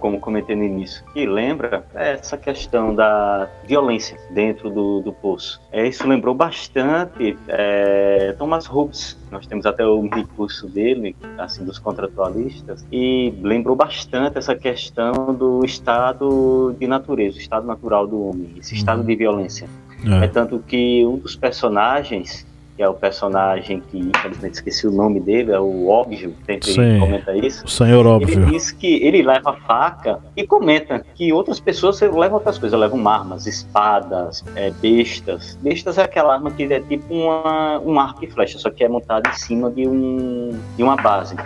como 0.04 0.20
comentei 0.20 0.54
no 0.54 0.62
início, 0.62 1.02
que 1.14 1.24
lembra 1.24 1.82
essa 1.94 2.36
questão 2.36 2.94
da 2.94 3.48
violência 3.66 4.18
dentro 4.28 4.68
do, 4.68 5.00
do 5.00 5.14
poço. 5.14 5.58
É, 5.72 5.88
isso 5.88 6.06
lembrou 6.06 6.34
bastante 6.34 7.38
é, 7.48 8.34
Thomas 8.36 8.66
Hobbes. 8.66 9.16
Nós 9.30 9.46
temos 9.46 9.64
até 9.64 9.82
o 9.82 10.06
discurso 10.06 10.68
dele, 10.68 11.16
assim, 11.38 11.64
dos 11.64 11.78
contratualistas, 11.78 12.84
e 12.92 13.32
lembrou 13.40 13.74
bastante 13.74 14.36
essa 14.36 14.54
questão 14.54 15.32
do 15.32 15.64
estado 15.64 16.76
de 16.78 16.86
natureza, 16.86 17.38
o 17.38 17.40
estado 17.40 17.66
natural 17.66 18.06
do 18.06 18.28
homem, 18.28 18.52
esse 18.58 18.74
estado 18.74 18.98
uhum. 18.98 19.06
de 19.06 19.16
violência. 19.16 19.66
É. 20.20 20.26
é 20.26 20.28
tanto 20.28 20.58
que 20.58 21.02
um 21.06 21.16
dos 21.16 21.34
personagens 21.34 22.46
que 22.76 22.82
é 22.82 22.88
o 22.88 22.94
personagem 22.94 23.80
que, 23.80 23.98
infelizmente, 23.98 24.54
esqueci 24.54 24.86
o 24.86 24.90
nome 24.90 25.20
dele, 25.20 25.52
é 25.52 25.60
o 25.60 25.88
Óbvio, 25.88 26.34
sempre 26.44 26.72
Sim, 26.72 26.98
comenta 26.98 27.36
isso. 27.36 27.64
O 27.64 27.68
senhor 27.68 28.06
Óbvio. 28.06 28.42
Ele 28.42 28.50
diz 28.52 28.72
que 28.72 29.02
ele 29.04 29.22
leva 29.22 29.52
faca 29.66 30.18
e 30.36 30.46
comenta 30.46 31.04
que 31.14 31.32
outras 31.32 31.60
pessoas 31.60 32.00
levam 32.00 32.34
outras 32.34 32.58
coisas, 32.58 32.78
levam 32.78 33.06
armas, 33.08 33.46
espadas, 33.46 34.44
é, 34.56 34.70
bestas. 34.70 35.56
Bestas 35.62 35.98
é 35.98 36.02
aquela 36.02 36.34
arma 36.34 36.50
que 36.50 36.64
é 36.64 36.80
tipo 36.80 37.14
uma, 37.14 37.78
um 37.80 37.98
arco 38.00 38.24
e 38.24 38.30
flecha, 38.30 38.58
só 38.58 38.70
que 38.70 38.82
é 38.82 38.88
montado 38.88 39.28
em 39.28 39.34
cima 39.34 39.70
de, 39.70 39.86
um, 39.86 40.58
de 40.76 40.82
uma 40.82 40.96
base. 40.96 41.36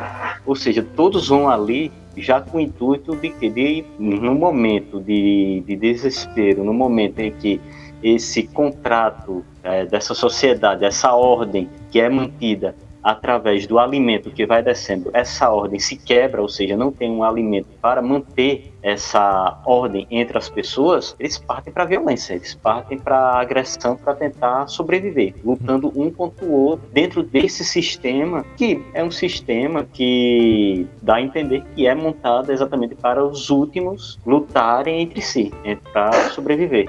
Ou 0.47 0.55
seja, 0.55 0.85
todos 0.97 1.29
vão 1.29 1.49
ali 1.49 1.93
já 2.17 2.41
com 2.41 2.59
o 2.59 2.61
intuito 2.61 3.15
de 3.17 3.31
que, 3.31 3.49
de, 3.49 3.85
no 3.99 4.35
momento 4.35 5.01
de, 5.01 5.63
de 5.67 5.77
desespero, 5.77 6.65
no 6.65 6.73
momento 6.73 7.21
em 7.21 7.31
que 7.31 7.61
esse 8.03 8.47
contrato 8.47 9.45
é, 9.63 9.85
dessa 9.87 10.15
sociedade, 10.15 10.85
essa 10.85 11.13
ordem 11.15 11.69
que 11.91 12.01
é 12.01 12.09
mantida 12.09 12.75
através 13.03 13.67
do 13.67 13.79
alimento 13.79 14.31
que 14.31 14.45
vai 14.45 14.63
descendo, 14.63 15.11
essa 15.13 15.51
ordem 15.51 15.79
se 15.79 15.97
quebra, 15.97 16.43
ou 16.43 16.49
seja, 16.49 16.77
não 16.77 16.93
tem 16.93 17.11
um 17.11 17.23
alimento 17.23 17.69
para 17.81 18.03
manter 18.03 18.73
essa 18.83 19.59
ordem 19.65 20.07
entre 20.11 20.39
as 20.39 20.49
pessoas, 20.49 21.15
eles 21.19 21.39
partem 21.39 21.73
para 21.73 21.83
a 21.83 21.87
violência, 21.87 22.35
eles 22.35 22.55
partem 22.55 22.99
para 22.99 23.17
a 23.17 23.41
agressão 23.41 23.97
para 23.97 24.15
tentar 24.15 24.69
sobreviver, 24.69 25.35
lutando 25.45 25.93
um 25.95 26.11
contra 26.11 26.45
o 26.45 26.53
outro 26.53 26.89
dentro 26.93 27.23
desse 27.23 27.65
sistema 27.65 28.45
que 28.57 28.83
é 28.95 29.03
um 29.03 29.11
sistema 29.11 29.87
que 29.93 30.87
dá 31.03 31.17
a 31.17 31.23
entender 31.23 31.63
que 31.75 31.87
é 31.87 31.95
montado 31.95 32.53
exatamente 32.53 32.95
para 32.95 33.25
os 33.25 33.51
últimos 33.51 34.19
lutarem 34.27 35.03
entre 35.03 35.21
si, 35.21 35.53
para 35.93 36.13
sobreviver. 36.31 36.89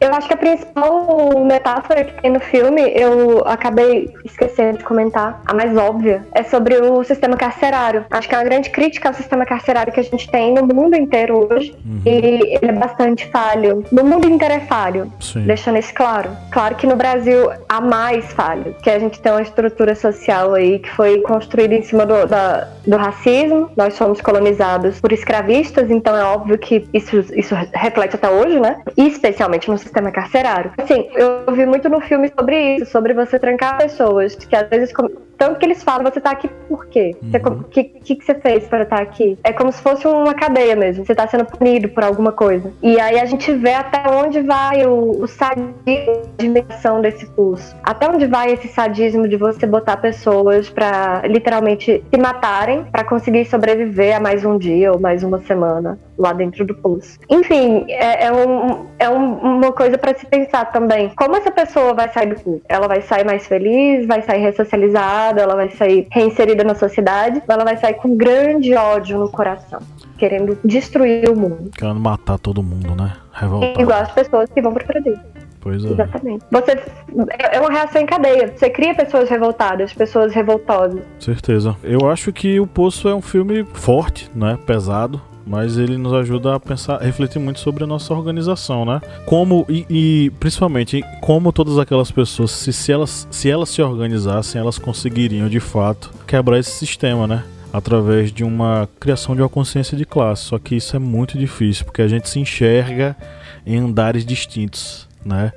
É. 0.00 0.06
Eu 0.06 0.14
acho 0.14 0.28
que 0.28 0.34
a 0.34 0.36
principal 0.36 1.44
metáfora 1.44 2.04
que 2.04 2.22
tem 2.22 2.30
no 2.30 2.40
filme, 2.40 2.82
eu 2.94 3.42
acabei 3.46 4.12
esquecendo 4.24 4.78
de 4.78 4.84
comentar, 4.84 5.42
a 5.46 5.54
mais 5.54 5.76
óbvia, 5.76 6.24
é 6.32 6.42
sobre 6.42 6.76
o 6.76 7.02
sistema 7.04 7.36
carcerário. 7.36 8.04
Acho 8.10 8.28
que 8.28 8.34
é 8.34 8.38
uma 8.38 8.44
grande 8.44 8.70
crítica 8.70 9.08
ao 9.08 9.14
sistema 9.14 9.44
carcerário 9.44 9.92
que 9.92 10.00
a 10.00 10.04
gente 10.04 10.30
tem 10.30 10.54
no 10.54 10.66
mundo 10.66 10.96
inteiro 10.96 11.19
inteiro 11.20 11.48
hoje 11.50 11.74
uhum. 11.84 12.00
e 12.04 12.08
ele 12.08 12.58
é 12.62 12.72
bastante 12.72 13.26
falho. 13.26 13.84
No 13.92 14.04
mundo 14.04 14.28
inteiro 14.28 14.54
é 14.54 14.60
falho, 14.60 15.12
Sim. 15.20 15.42
deixando 15.42 15.78
isso 15.78 15.92
claro. 15.94 16.30
Claro 16.50 16.74
que 16.76 16.86
no 16.86 16.96
Brasil 16.96 17.50
há 17.68 17.80
mais 17.80 18.32
falho, 18.32 18.74
que 18.82 18.90
a 18.90 18.98
gente 18.98 19.20
tem 19.20 19.32
uma 19.32 19.42
estrutura 19.42 19.94
social 19.94 20.54
aí 20.54 20.78
que 20.78 20.90
foi 20.90 21.20
construída 21.20 21.74
em 21.74 21.82
cima 21.82 22.06
do, 22.06 22.26
da, 22.26 22.68
do 22.86 22.96
racismo. 22.96 23.70
Nós 23.76 23.94
somos 23.94 24.20
colonizados 24.20 25.00
por 25.00 25.12
escravistas, 25.12 25.90
então 25.90 26.16
é 26.16 26.24
óbvio 26.24 26.58
que 26.58 26.86
isso, 26.92 27.18
isso 27.34 27.54
reflete 27.74 28.16
até 28.16 28.30
hoje, 28.30 28.58
né? 28.58 28.82
E 28.96 29.06
especialmente 29.06 29.70
no 29.70 29.78
sistema 29.78 30.10
carcerário. 30.10 30.72
Assim, 30.78 31.08
eu 31.14 31.52
vi 31.54 31.66
muito 31.66 31.88
no 31.88 32.00
filme 32.00 32.30
sobre 32.36 32.76
isso, 32.76 32.90
sobre 32.90 33.14
você 33.14 33.38
trancar 33.38 33.78
pessoas 33.78 34.34
que 34.34 34.56
às 34.56 34.68
vezes 34.68 34.92
Tanto 35.40 35.58
que 35.58 35.64
eles 35.64 35.82
falam, 35.82 36.04
você 36.04 36.20
tá 36.20 36.32
aqui 36.32 36.48
por 36.68 36.84
quê? 36.84 37.16
O 37.22 37.48
uhum. 37.48 37.62
que, 37.62 37.82
que, 37.84 38.16
que 38.16 38.22
você 38.22 38.34
fez 38.34 38.68
para 38.68 38.82
estar 38.82 38.96
tá 38.96 39.02
aqui? 39.02 39.38
É 39.42 39.54
como 39.54 39.72
se 39.72 39.80
fosse 39.80 40.06
uma 40.06 40.34
cadeia 40.34 40.76
mesmo. 40.76 41.06
Você 41.06 41.14
tá 41.14 41.26
sendo 41.26 41.46
punido 41.46 41.88
por 41.88 42.04
alguma 42.04 42.30
coisa. 42.30 42.70
E 42.82 43.00
aí 43.00 43.18
a 43.18 43.24
gente 43.24 43.50
vê 43.54 43.72
até 43.72 44.02
onde 44.10 44.42
vai 44.42 44.84
o, 44.84 45.22
o 45.22 45.26
sadismo 45.26 45.74
de 45.86 46.20
dimensão 46.36 47.00
desse 47.00 47.24
curso. 47.24 47.74
Até 47.82 48.06
onde 48.06 48.26
vai 48.26 48.52
esse 48.52 48.68
sadismo 48.68 49.26
de 49.26 49.38
você 49.38 49.66
botar 49.66 49.96
pessoas 49.96 50.68
para 50.68 51.22
literalmente 51.26 52.04
se 52.12 52.20
matarem 52.20 52.84
para 52.84 53.02
conseguir 53.02 53.46
sobreviver 53.46 54.18
a 54.18 54.20
mais 54.20 54.44
um 54.44 54.58
dia 54.58 54.92
ou 54.92 55.00
mais 55.00 55.22
uma 55.22 55.40
semana 55.40 55.98
lá 56.18 56.34
dentro 56.34 56.66
do 56.66 56.74
pulso. 56.74 57.18
Enfim, 57.30 57.86
é, 57.88 58.26
é, 58.26 58.32
um, 58.32 58.86
é 58.98 59.08
um, 59.08 59.56
uma 59.56 59.72
coisa 59.72 59.96
para 59.96 60.14
se 60.14 60.26
pensar 60.26 60.66
também. 60.66 61.10
Como 61.16 61.34
essa 61.34 61.50
pessoa 61.50 61.94
vai 61.94 62.10
sair 62.10 62.26
do 62.26 62.38
culto? 62.38 62.62
Ela 62.68 62.86
vai 62.86 63.00
sair 63.00 63.24
mais 63.24 63.46
feliz, 63.46 64.06
vai 64.06 64.20
sair 64.20 64.40
ressocializada, 64.42 65.29
ela 65.38 65.54
vai 65.54 65.70
sair 65.70 66.06
reinserida 66.10 66.64
na 66.64 66.74
sociedade, 66.74 67.42
ela 67.48 67.64
vai 67.64 67.76
sair 67.76 67.94
com 67.94 68.16
grande 68.16 68.74
ódio 68.74 69.18
no 69.18 69.30
coração, 69.30 69.80
querendo 70.18 70.58
destruir 70.64 71.28
o 71.28 71.36
mundo. 71.36 71.70
Querendo 71.76 72.00
matar 72.00 72.38
todo 72.38 72.62
mundo, 72.62 72.94
né? 72.94 73.12
Revoltado. 73.32 73.80
Igual 73.80 74.02
as 74.02 74.12
pessoas 74.12 74.50
que 74.50 74.60
vão 74.60 74.72
pro 74.72 74.86
Brasil. 74.86 75.16
Pois 75.60 75.84
é. 75.84 75.88
Exatamente. 75.90 76.44
Você 76.50 76.82
é 77.52 77.60
uma 77.60 77.70
reação 77.70 78.00
em 78.00 78.06
cadeia. 78.06 78.52
Você 78.56 78.70
cria 78.70 78.94
pessoas 78.94 79.28
revoltadas, 79.28 79.92
pessoas 79.92 80.32
revoltosas. 80.32 81.02
Certeza. 81.18 81.76
Eu 81.82 82.10
acho 82.10 82.32
que 82.32 82.58
o 82.58 82.66
Poço 82.66 83.08
é 83.08 83.14
um 83.14 83.20
filme 83.20 83.64
forte, 83.74 84.30
né? 84.34 84.58
Pesado 84.64 85.20
mas 85.50 85.76
ele 85.76 85.98
nos 85.98 86.12
ajuda 86.12 86.54
a 86.54 86.60
pensar, 86.60 87.02
a 87.02 87.04
refletir 87.04 87.40
muito 87.40 87.58
sobre 87.58 87.82
a 87.82 87.86
nossa 87.86 88.14
organização, 88.14 88.84
né? 88.84 89.00
Como 89.26 89.66
e, 89.68 89.84
e, 89.90 90.30
principalmente 90.38 91.02
como 91.20 91.52
todas 91.52 91.76
aquelas 91.76 92.08
pessoas, 92.08 92.52
se, 92.52 92.72
se 92.72 92.92
elas 92.92 93.26
se 93.32 93.50
elas 93.50 93.68
se 93.68 93.82
organizassem, 93.82 94.60
elas 94.60 94.78
conseguiriam 94.78 95.48
de 95.48 95.58
fato 95.58 96.12
quebrar 96.24 96.56
esse 96.60 96.70
sistema, 96.70 97.26
né? 97.26 97.42
Através 97.72 98.32
de 98.32 98.44
uma 98.44 98.88
criação 99.00 99.34
de 99.34 99.42
uma 99.42 99.48
consciência 99.48 99.96
de 99.96 100.04
classe. 100.04 100.44
Só 100.44 100.56
que 100.56 100.76
isso 100.76 100.94
é 100.94 101.00
muito 101.00 101.36
difícil, 101.36 101.84
porque 101.84 102.02
a 102.02 102.08
gente 102.08 102.28
se 102.28 102.38
enxerga 102.38 103.16
em 103.66 103.76
andares 103.76 104.24
distintos, 104.24 105.08
né? 105.24 105.52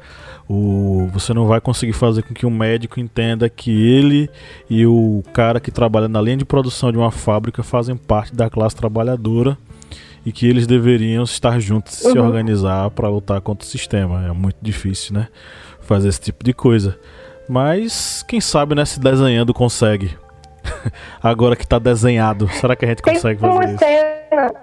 O, 0.49 1.07
você 1.13 1.35
não 1.35 1.45
vai 1.45 1.61
conseguir 1.61 1.93
fazer 1.93 2.23
com 2.23 2.33
que 2.33 2.47
o 2.47 2.51
médico 2.51 2.99
entenda 2.99 3.47
que 3.47 3.69
ele 3.69 4.27
e 4.67 4.87
o 4.87 5.23
cara 5.33 5.59
que 5.59 5.69
trabalha 5.69 6.07
na 6.07 6.19
linha 6.19 6.37
de 6.37 6.45
produção 6.45 6.91
de 6.91 6.97
uma 6.97 7.11
fábrica 7.11 7.61
fazem 7.61 7.95
parte 7.95 8.35
da 8.35 8.49
classe 8.49 8.75
trabalhadora 8.75 9.55
e 10.25 10.31
que 10.31 10.47
eles 10.47 10.65
deveriam 10.65 11.23
estar 11.23 11.59
juntos, 11.59 12.03
uhum. 12.03 12.11
se 12.11 12.19
organizar 12.19 12.89
para 12.91 13.09
lutar 13.09 13.41
contra 13.41 13.65
o 13.65 13.69
sistema. 13.69 14.25
É 14.25 14.31
muito 14.31 14.57
difícil, 14.61 15.13
né? 15.13 15.27
Fazer 15.81 16.07
esse 16.07 16.21
tipo 16.21 16.43
de 16.43 16.53
coisa. 16.53 16.97
Mas 17.47 18.23
quem 18.27 18.39
sabe, 18.39 18.73
né? 18.73 18.85
Se 18.85 18.99
desenhando 18.99 19.53
consegue. 19.53 20.17
agora 21.21 21.55
que 21.55 21.67
tá 21.67 21.77
desenhado, 21.77 22.47
será 22.49 22.75
que 22.75 22.85
a 22.85 22.87
gente 22.87 23.01
Tem 23.01 23.13
consegue 23.13 23.39
fazer 23.39 23.53
uma 23.53 23.65
isso? 23.65 23.77
Cena... 23.77 24.53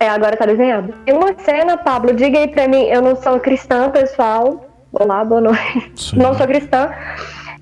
É, 0.00 0.08
agora 0.08 0.36
tá 0.36 0.46
desenhado. 0.46 0.94
Tem 1.04 1.14
uma 1.14 1.38
cena, 1.38 1.76
Pablo, 1.76 2.14
diga 2.14 2.38
aí 2.38 2.48
pra 2.48 2.66
mim, 2.66 2.82
eu 2.84 3.00
não 3.00 3.16
sou 3.16 3.38
cristã, 3.40 3.90
pessoal. 3.90 4.66
Olá, 4.92 5.24
boa 5.24 5.40
noite. 5.40 5.92
Sim. 5.96 6.16
Não 6.16 6.34
sou 6.34 6.46
cristã. 6.46 6.90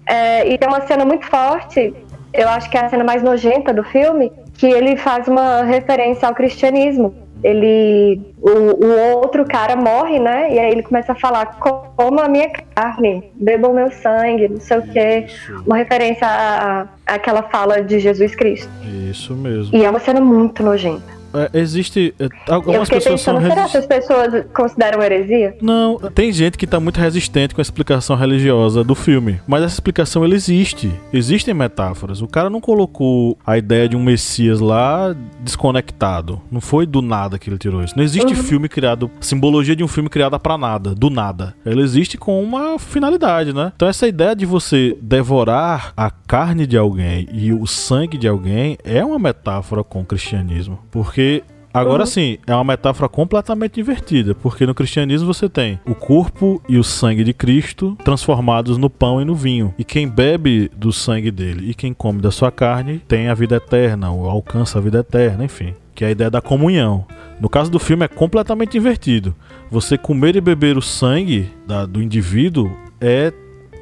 É, 0.06 0.48
e 0.48 0.58
tem 0.58 0.68
uma 0.68 0.80
cena 0.80 1.04
muito 1.04 1.26
forte, 1.26 1.94
eu 2.32 2.48
acho 2.48 2.68
que 2.70 2.76
é 2.76 2.84
a 2.84 2.88
cena 2.88 3.04
mais 3.04 3.22
nojenta 3.22 3.72
do 3.72 3.84
filme, 3.84 4.32
que 4.54 4.66
ele 4.66 4.96
faz 4.96 5.28
uma 5.28 5.62
referência 5.62 6.26
ao 6.26 6.34
cristianismo 6.34 7.14
ele 7.42 8.20
o, 8.40 8.84
o, 8.84 9.16
outro 9.16 9.44
cara 9.44 9.76
morre, 9.76 10.18
né? 10.18 10.54
E 10.54 10.58
aí 10.58 10.70
ele 10.70 10.82
começa 10.82 11.12
a 11.12 11.14
falar 11.14 11.58
como 11.96 12.20
a 12.20 12.28
minha 12.28 12.50
carne, 12.74 13.30
bebam 13.34 13.72
meu 13.72 13.90
sangue, 13.90 14.48
não 14.48 14.60
sei 14.60 14.78
o 14.78 14.82
quê. 14.82 15.26
Uma 15.66 15.76
referência 15.76 16.26
à, 16.26 16.86
àquela 17.06 17.42
fala 17.42 17.82
de 17.82 17.98
Jesus 17.98 18.34
Cristo. 18.34 18.70
Isso 19.10 19.34
mesmo. 19.34 19.76
E 19.76 19.84
é 19.84 19.90
uma 19.90 20.00
cena 20.00 20.20
muito 20.20 20.62
nojenta. 20.62 21.21
É, 21.34 21.58
existe. 21.58 22.14
É, 22.18 22.28
algumas 22.48 22.88
eu 22.88 22.96
pessoas 22.96 23.20
pensando, 23.20 23.40
são. 23.40 23.50
Será 23.50 23.68
que 23.68 23.76
as 23.76 23.86
pessoas 23.86 24.44
consideram 24.54 25.02
heresia? 25.02 25.56
Não, 25.60 25.98
tem 26.14 26.32
gente 26.32 26.58
que 26.58 26.64
está 26.64 26.78
muito 26.78 26.98
resistente 26.98 27.54
com 27.54 27.60
a 27.60 27.62
explicação 27.62 28.16
religiosa 28.16 28.84
do 28.84 28.94
filme. 28.94 29.40
Mas 29.46 29.62
essa 29.62 29.74
explicação 29.74 30.24
ela 30.24 30.34
existe. 30.34 30.92
Existem 31.12 31.54
metáforas. 31.54 32.22
O 32.22 32.28
cara 32.28 32.50
não 32.50 32.60
colocou 32.60 33.38
a 33.46 33.56
ideia 33.56 33.88
de 33.88 33.96
um 33.96 34.02
Messias 34.02 34.60
lá 34.60 35.14
desconectado. 35.40 36.40
Não 36.50 36.60
foi 36.60 36.86
do 36.86 37.00
nada 37.00 37.38
que 37.38 37.48
ele 37.48 37.58
tirou 37.58 37.82
isso. 37.82 37.96
Não 37.96 38.04
existe 38.04 38.34
uhum. 38.34 38.42
filme 38.42 38.68
criado. 38.68 39.10
Simbologia 39.20 39.76
de 39.76 39.84
um 39.84 39.88
filme 39.88 40.08
criada 40.08 40.38
para 40.38 40.58
nada, 40.58 40.94
do 40.94 41.10
nada. 41.10 41.54
Ela 41.64 41.82
existe 41.82 42.18
com 42.18 42.42
uma 42.42 42.78
finalidade, 42.78 43.52
né? 43.52 43.72
Então 43.74 43.88
essa 43.88 44.06
ideia 44.06 44.34
de 44.34 44.44
você 44.44 44.96
devorar 45.00 45.92
a 45.96 46.10
carne 46.10 46.66
de 46.66 46.76
alguém 46.76 47.28
e 47.32 47.52
o 47.52 47.66
sangue 47.66 48.18
de 48.18 48.28
alguém 48.28 48.76
é 48.84 49.04
uma 49.04 49.18
metáfora 49.18 49.82
com 49.84 50.00
o 50.00 50.04
cristianismo. 50.04 50.78
Porque 50.90 51.21
porque 51.22 51.44
Agora 51.74 52.04
sim, 52.04 52.36
é 52.46 52.54
uma 52.54 52.64
metáfora 52.64 53.08
completamente 53.08 53.80
invertida, 53.80 54.34
porque 54.34 54.66
no 54.66 54.74
cristianismo 54.74 55.32
você 55.32 55.48
tem 55.48 55.80
o 55.86 55.94
corpo 55.94 56.62
e 56.68 56.76
o 56.76 56.84
sangue 56.84 57.24
de 57.24 57.32
Cristo 57.32 57.96
transformados 58.04 58.76
no 58.76 58.90
pão 58.90 59.22
e 59.22 59.24
no 59.24 59.34
vinho. 59.34 59.72
E 59.78 59.84
quem 59.84 60.06
bebe 60.06 60.70
do 60.76 60.92
sangue 60.92 61.30
dele 61.30 61.70
e 61.70 61.74
quem 61.74 61.94
come 61.94 62.20
da 62.20 62.30
sua 62.30 62.52
carne 62.52 62.98
tem 63.08 63.28
a 63.28 63.34
vida 63.34 63.56
eterna, 63.56 64.10
ou 64.10 64.28
alcança 64.28 64.78
a 64.78 64.82
vida 64.82 64.98
eterna, 64.98 65.46
enfim. 65.46 65.72
Que 65.94 66.04
é 66.04 66.08
a 66.08 66.10
ideia 66.10 66.30
da 66.30 66.42
comunhão. 66.42 67.06
No 67.40 67.48
caso 67.48 67.70
do 67.70 67.78
filme 67.78 68.04
é 68.04 68.08
completamente 68.08 68.76
invertido. 68.76 69.34
Você 69.70 69.96
comer 69.96 70.36
e 70.36 70.42
beber 70.42 70.76
o 70.76 70.82
sangue 70.82 71.50
da, 71.66 71.86
do 71.86 72.02
indivíduo 72.02 72.70
é, 73.00 73.32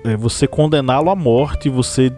é 0.04 0.16
você 0.16 0.46
condená-lo 0.46 1.10
à 1.10 1.16
morte, 1.16 1.68
você 1.68 2.12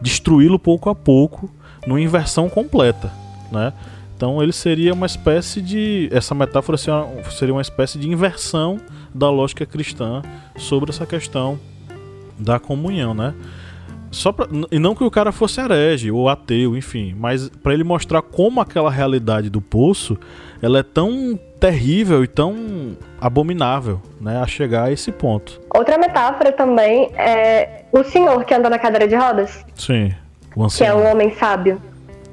destruí-lo 0.00 0.56
pouco 0.56 0.88
a 0.88 0.94
pouco, 0.94 1.50
numa 1.84 2.00
inversão 2.00 2.48
completa, 2.48 3.12
né? 3.50 3.72
Então 4.16 4.42
ele 4.42 4.52
seria 4.52 4.94
uma 4.94 5.04
espécie 5.04 5.60
de. 5.60 6.08
Essa 6.10 6.34
metáfora 6.34 6.78
seria 6.78 7.52
uma 7.52 7.60
espécie 7.60 7.98
de 7.98 8.08
inversão 8.08 8.80
da 9.14 9.28
lógica 9.30 9.66
cristã 9.66 10.22
sobre 10.56 10.90
essa 10.90 11.04
questão 11.04 11.60
da 12.38 12.58
comunhão, 12.58 13.12
né? 13.12 13.34
Só 14.10 14.32
pra, 14.32 14.46
e 14.70 14.78
não 14.78 14.94
que 14.94 15.04
o 15.04 15.10
cara 15.10 15.32
fosse 15.32 15.60
herege 15.60 16.10
ou 16.10 16.30
ateu, 16.30 16.74
enfim, 16.76 17.14
mas 17.18 17.50
para 17.50 17.74
ele 17.74 17.84
mostrar 17.84 18.22
como 18.22 18.60
aquela 18.60 18.90
realidade 18.90 19.50
do 19.50 19.60
poço 19.60 20.16
ela 20.62 20.78
é 20.78 20.82
tão 20.82 21.38
terrível 21.60 22.24
e 22.24 22.26
tão 22.26 22.96
abominável, 23.20 24.00
né, 24.18 24.40
a 24.40 24.46
chegar 24.46 24.84
a 24.84 24.92
esse 24.92 25.12
ponto. 25.12 25.60
Outra 25.74 25.98
metáfora 25.98 26.52
também 26.52 27.10
é 27.16 27.84
o 27.92 28.02
senhor 28.04 28.44
que 28.44 28.54
anda 28.54 28.70
na 28.70 28.78
cadeira 28.78 29.06
de 29.06 29.14
rodas. 29.14 29.66
Sim, 29.74 30.14
o 30.54 30.66
Que 30.68 30.84
é 30.84 30.94
um 30.94 31.10
homem 31.10 31.34
sábio. 31.34 31.82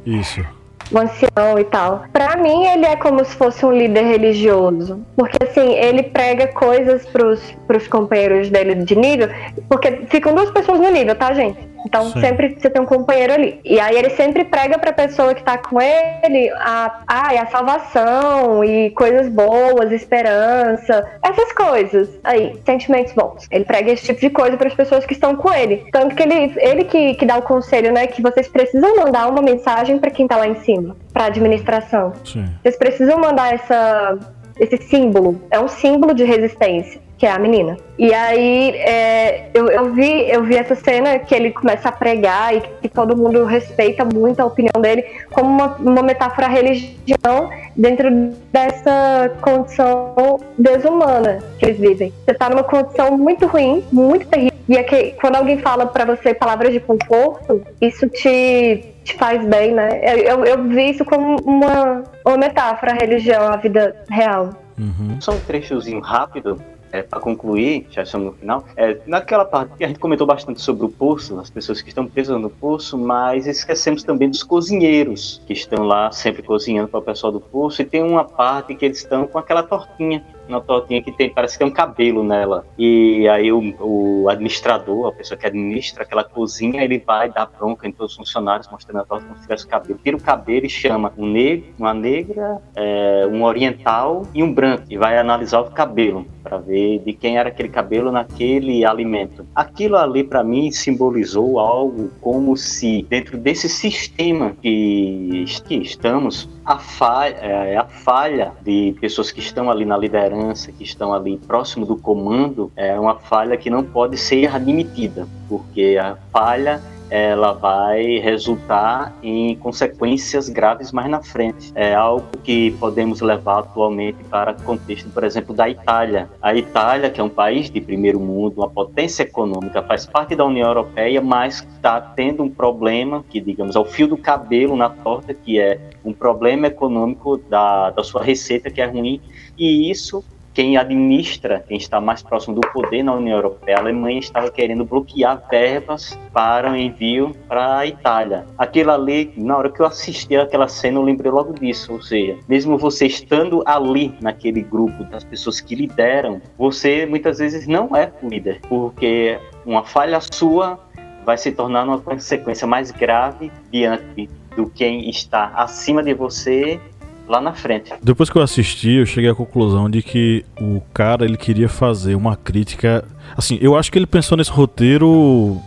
Isso 0.06 0.46
o 0.94 1.00
ancião 1.00 1.60
e 1.60 1.64
tal. 1.64 2.04
Para 2.14 2.38
mim, 2.38 2.66
ele 2.68 2.86
é 2.86 2.96
como 2.96 3.24
se 3.26 3.36
fosse 3.36 3.66
um 3.66 3.72
líder 3.72 4.04
religioso. 4.04 5.04
Porque, 5.16 5.38
assim, 5.44 5.74
ele 5.74 6.04
prega 6.04 6.48
coisas 6.48 7.06
pros, 7.08 7.40
pros 7.68 7.88
companheiros 7.88 8.50
dele 8.50 8.76
de 8.76 8.96
nível. 8.96 9.30
Porque 9.68 10.04
ficam 10.08 10.36
duas 10.36 10.52
pessoas 10.52 10.80
no 10.80 10.90
nível, 10.90 11.16
tá, 11.16 11.34
gente? 11.34 11.73
Então 11.86 12.10
Sim. 12.12 12.20
sempre 12.20 12.58
você 12.58 12.70
tem 12.70 12.82
um 12.82 12.86
companheiro 12.86 13.34
ali. 13.34 13.60
E 13.64 13.80
aí 13.80 13.98
ele 13.98 14.10
sempre 14.12 14.44
prega 14.44 14.78
pra 14.78 14.94
pessoa 14.94 15.34
que 15.34 15.44
tá 15.44 15.58
com 15.58 15.82
ele 15.82 16.50
a, 16.52 17.02
a, 17.08 17.42
a 17.42 17.46
salvação 17.48 18.64
e 18.64 18.90
coisas 18.92 19.30
boas, 19.30 19.92
esperança, 19.92 21.06
essas 21.22 21.52
coisas. 21.54 22.10
Aí, 22.24 22.56
sentimentos 22.66 23.14
bons. 23.14 23.48
Ele 23.52 23.66
prega 23.66 23.92
esse 23.92 24.06
tipo 24.06 24.20
de 24.20 24.30
coisa 24.30 24.58
para 24.58 24.68
as 24.68 24.74
pessoas 24.74 25.06
que 25.06 25.14
estão 25.14 25.36
com 25.36 25.54
ele. 25.54 25.86
Tanto 25.92 26.16
que 26.16 26.24
ele, 26.24 26.54
ele 26.58 26.84
que, 26.86 27.16
que 27.16 27.26
dá 27.26 27.38
o 27.38 27.42
conselho, 27.42 27.92
né, 27.92 28.08
que 28.08 28.22
vocês 28.22 28.48
precisam 28.48 28.96
mandar 28.98 29.28
uma 29.28 29.42
mensagem 29.42 30.00
para 30.00 30.12
quem 30.12 30.28
tá 30.28 30.38
lá 30.38 30.48
em 30.48 30.56
cima, 30.62 30.96
pra 31.12 31.26
administração. 31.26 32.14
Sim. 32.24 32.46
Vocês 32.62 32.78
precisam 32.78 33.20
mandar 33.20 33.54
essa, 33.54 34.18
esse 34.60 34.78
símbolo. 34.78 35.42
É 35.52 35.60
um 35.60 35.68
símbolo 35.68 36.14
de 36.14 36.24
resistência 36.24 37.03
que 37.24 37.28
é 37.28 37.32
a 37.32 37.40
menina. 37.40 37.78
E 37.98 38.14
aí 38.14 38.72
é, 38.72 39.50
eu, 39.54 39.68
eu, 39.70 39.94
vi, 39.94 40.30
eu 40.30 40.44
vi 40.44 40.58
essa 40.58 40.76
cena 40.76 41.18
que 41.20 41.34
ele 41.34 41.52
começa 41.52 41.88
a 41.88 41.92
pregar 41.94 42.54
e 42.54 42.60
que 42.60 42.90
todo 42.90 43.16
mundo 43.16 43.46
respeita 43.46 44.04
muito 44.04 44.42
a 44.42 44.46
opinião 44.46 44.82
dele 44.82 45.06
como 45.32 45.48
uma, 45.50 45.68
uma 45.78 46.04
metáfora 46.04 46.50
religião 46.50 47.50
dentro 47.78 48.10
dessa 48.52 49.32
condição 49.40 50.38
desumana 50.60 51.40
que 51.58 51.66
eles 51.66 51.80
vivem. 51.80 52.12
Você 52.26 52.34
tá 52.34 52.50
numa 52.50 52.66
condição 52.66 53.18
muito 53.18 53.48
ruim, 53.48 53.82
muito 53.90 54.28
terrível. 54.28 54.58
E 54.68 54.76
é 54.76 54.84
que 54.84 55.12
quando 55.22 55.38
alguém 55.38 55.60
fala 55.60 55.86
para 55.86 56.04
você 56.04 56.34
palavras 56.34 56.74
de 56.74 56.82
conforto, 56.82 57.62
isso 57.80 58.06
te, 58.10 58.84
te 59.02 59.14
faz 59.14 59.46
bem, 59.46 59.74
né? 59.74 60.02
Eu, 60.04 60.18
eu, 60.18 60.46
eu 60.46 60.64
vi 60.66 60.90
isso 60.90 61.06
como 61.06 61.38
uma, 61.46 62.04
uma 62.26 62.38
metáfora 62.38 62.92
à 62.92 62.96
religião, 62.96 63.48
à 63.48 63.56
vida 63.56 63.96
real. 64.10 64.50
Uhum. 64.78 65.22
Só 65.22 65.32
um 65.32 65.40
trechozinho 65.40 66.02
rápido 66.02 66.60
é, 66.94 67.02
para 67.02 67.20
concluir, 67.20 67.88
já 67.90 68.04
estamos 68.04 68.28
no 68.28 68.34
final, 68.34 68.64
é, 68.78 69.00
naquela 69.08 69.44
parte 69.44 69.76
que 69.76 69.84
a 69.84 69.88
gente 69.88 70.00
comentou 70.00 70.28
bastante 70.28 70.62
sobre 70.62 70.86
o 70.86 70.90
poço, 70.90 71.40
as 71.40 71.50
pessoas 71.50 71.82
que 71.82 71.90
estão 71.90 72.06
presas 72.06 72.40
no 72.40 72.52
poço, 72.52 72.96
mas 73.00 73.48
esquecemos 73.48 74.04
também 74.04 74.30
dos 74.30 74.44
cozinheiros 74.44 75.42
que 75.48 75.54
estão 75.54 75.84
lá 75.84 76.12
sempre 76.12 76.44
cozinhando 76.44 76.88
para 76.88 77.00
o 77.00 77.04
pessoal 77.04 77.34
do 77.34 77.42
poço, 77.42 77.82
e 77.82 77.86
tem 77.86 78.04
uma 78.04 78.24
parte 78.24 78.76
que 78.76 78.86
eles 78.86 79.00
estão 79.00 79.26
com 79.26 79.40
aquela 79.40 79.64
tortinha 79.64 80.24
uma 80.48 80.62
tortinha 80.62 81.02
que 81.02 81.12
tem, 81.12 81.30
parece 81.30 81.54
que 81.54 81.60
tem 81.60 81.68
um 81.68 81.74
cabelo 81.74 82.24
nela. 82.24 82.66
E 82.78 83.28
aí 83.28 83.52
o, 83.52 83.74
o 83.80 84.30
administrador, 84.30 85.08
a 85.08 85.12
pessoa 85.12 85.38
que 85.38 85.48
administra 85.48 86.04
aquela 86.04 86.24
cozinha, 86.24 86.84
ele 86.84 87.00
vai 87.00 87.32
dar 87.32 87.46
bronca 87.46 87.88
em 87.88 87.92
todos 87.92 88.12
os 88.12 88.18
funcionários, 88.18 88.70
mostrando 88.70 89.02
a 89.02 89.06
torta 89.06 89.26
como 89.26 89.38
se 89.38 89.44
tivesse 89.44 89.68
cabelo. 89.68 90.00
Tira 90.04 90.18
o 90.18 90.22
cabelo 90.22 90.66
e 90.66 90.70
chama 90.70 91.14
um 91.18 91.28
negro, 91.28 91.74
uma 91.78 91.94
negra, 91.94 92.62
é, 92.76 93.28
um 93.32 93.44
oriental 93.44 94.24
e 94.34 94.44
um 94.44 94.54
branco. 94.54 94.84
E 94.90 94.98
vai 94.98 95.18
analisar 95.18 95.62
o 95.62 95.72
cabelo 95.72 96.26
para 96.44 96.58
ver 96.58 97.00
de 97.00 97.14
quem 97.14 97.38
era 97.38 97.50
aquele 97.50 97.70
cabelo 97.70 98.12
naquele 98.12 98.86
alimento. 98.86 99.48
Aquilo 99.56 99.96
ali 99.98 100.24
para 100.24 100.44
mim 100.44 100.72
simbolizou 100.72 101.60
algo 101.60 102.12
como 102.20 102.56
se 102.58 103.06
dentro 103.10 103.38
desse 103.38 103.70
sistema 103.70 104.56
que, 104.62 105.46
que 105.66 105.76
estamos 105.76 106.50
a 106.66 106.78
falha, 106.78 107.36
é, 107.36 107.78
a 107.78 107.86
falha 107.86 108.54
de 108.62 108.96
pessoas 109.00 109.32
que 109.32 109.40
estão 109.40 109.70
ali 109.70 109.86
na 109.86 109.98
liderança, 109.98 110.33
que 110.72 110.84
estão 110.84 111.14
ali 111.14 111.38
próximo 111.38 111.86
do 111.86 111.96
comando, 111.96 112.72
é 112.76 113.00
uma 113.00 113.16
falha 113.16 113.58
que 113.58 113.70
não 113.70 113.84
pode 113.84 114.18
ser 114.18 114.54
admitida, 114.54 115.28
porque 115.48 115.98
a 116.02 116.16
falha 116.32 116.82
ela 117.10 117.54
vai 117.54 118.18
resultar 118.20 119.16
em 119.22 119.56
consequências 119.56 120.50
graves 120.50 120.92
mais 120.92 121.10
na 121.10 121.22
frente. 121.22 121.72
É 121.76 121.94
algo 121.94 122.26
que 122.44 122.72
podemos 122.80 123.22
levar 123.22 123.60
atualmente 123.60 124.24
para 124.26 124.52
o 124.52 124.62
contexto, 124.64 125.10
por 125.10 125.24
exemplo, 125.24 125.56
da 125.56 125.70
Itália. 125.70 126.30
A 126.42 126.56
Itália, 126.56 127.10
que 127.10 127.22
é 127.22 127.24
um 127.24 127.30
país 127.30 127.70
de 127.70 127.80
primeiro 127.80 128.20
mundo, 128.20 128.58
uma 128.58 128.70
potência 128.70 129.24
econômica, 129.24 129.82
faz 129.84 130.06
parte 130.06 130.36
da 130.36 130.46
União 130.46 130.68
Europeia, 130.68 131.22
mas 131.22 131.62
está 131.76 132.00
tendo 132.00 132.44
um 132.44 132.50
problema 132.50 133.24
que, 133.30 133.40
digamos, 133.40 133.76
é 133.76 133.80
o 133.80 133.86
fio 133.86 134.08
do 134.08 134.18
cabelo 134.18 134.76
na 134.76 134.90
torta, 134.90 135.34
que 135.34 135.60
é 135.60 135.80
um 136.04 136.14
problema 136.14 136.68
econômico 136.68 137.38
da, 137.38 137.92
da 137.92 138.04
sua 138.04 138.24
receita 138.24 138.70
que 138.70 138.82
é 138.82 138.86
ruim, 138.86 139.22
e 139.58 139.90
isso 139.90 140.24
quem 140.54 140.78
administra, 140.78 141.64
quem 141.68 141.78
está 141.78 142.00
mais 142.00 142.22
próximo 142.22 142.56
do 142.56 142.62
poder 142.72 143.04
na 143.04 143.14
União 143.14 143.38
Europeia, 143.38 143.78
a 143.78 143.80
Alemanha 143.80 144.20
estava 144.20 144.52
querendo 144.52 144.86
bloquear 144.86 145.44
verbas 145.50 146.18
para 146.32 146.72
o 146.72 146.76
envio 146.76 147.36
para 147.48 147.80
a 147.80 147.88
Itália. 147.88 148.46
Aquilo 148.58 148.92
ali, 148.92 149.34
na 149.36 149.58
hora 149.58 149.72
que 149.72 149.82
eu 149.82 149.86
assisti 149.86 150.36
aquela 150.36 150.68
cena, 150.68 151.00
eu 151.00 151.04
lembrei 151.04 151.32
logo 151.32 151.54
disso. 151.54 151.94
Ou 151.94 152.02
seja, 152.02 152.38
mesmo 152.48 152.78
você 152.78 153.08
estando 153.08 153.64
ali 153.66 154.14
naquele 154.22 154.62
grupo 154.62 155.04
das 155.06 155.24
pessoas 155.24 155.60
que 155.60 155.76
lideram, 155.76 156.42
você 156.58 157.06
muitas 157.06 157.40
vezes 157.40 157.68
não 157.68 157.96
é 157.96 158.12
o 158.22 158.28
líder, 158.28 158.62
porque 158.70 159.40
uma 159.66 159.84
falha 159.84 160.20
sua 160.22 160.80
vai 161.26 161.38
se 161.38 161.52
tornar 161.52 161.84
uma 161.86 162.00
consequência 162.00 162.68
mais 162.68 162.92
grave 162.92 163.52
diante 163.72 164.30
do 164.56 164.70
quem 164.70 165.10
está 165.10 165.52
acima 165.56 166.04
de 166.04 166.14
você 166.14 166.80
lá 167.28 167.42
na 167.42 167.54
frente. 167.54 167.92
Depois 168.02 168.30
que 168.30 168.38
eu 168.38 168.42
assisti, 168.42 168.92
eu 168.92 169.06
cheguei 169.06 169.30
à 169.30 169.36
conclusão 169.36 169.90
de 169.90 170.02
que 170.02 170.46
o 170.60 170.82
cara 170.94 171.26
ele 171.26 171.38
queria 171.38 171.70
fazer 171.70 172.16
uma 172.16 172.36
crítica. 172.36 173.04
Assim, 173.36 173.58
eu 173.62 173.76
acho 173.76 173.92
que 173.92 173.98
ele 173.98 174.06
pensou 174.06 174.38
nesse 174.38 174.52
roteiro 174.52 175.60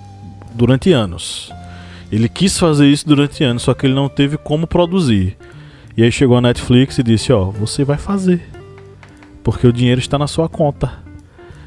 durante 0.54 0.92
anos. 0.92 1.52
Ele 2.10 2.28
quis 2.28 2.58
fazer 2.58 2.86
isso 2.86 3.06
durante 3.06 3.42
anos, 3.42 3.62
só 3.62 3.74
que 3.74 3.86
ele 3.86 3.94
não 3.94 4.08
teve 4.08 4.36
como 4.36 4.66
produzir. 4.66 5.36
E 5.96 6.02
aí 6.02 6.12
chegou 6.12 6.36
a 6.36 6.40
Netflix 6.40 6.98
e 6.98 7.02
disse: 7.02 7.32
Ó, 7.32 7.46
você 7.46 7.84
vai 7.84 7.96
fazer. 7.96 8.42
Porque 9.42 9.66
o 9.66 9.72
dinheiro 9.72 10.00
está 10.00 10.18
na 10.18 10.26
sua 10.26 10.48
conta. 10.48 10.92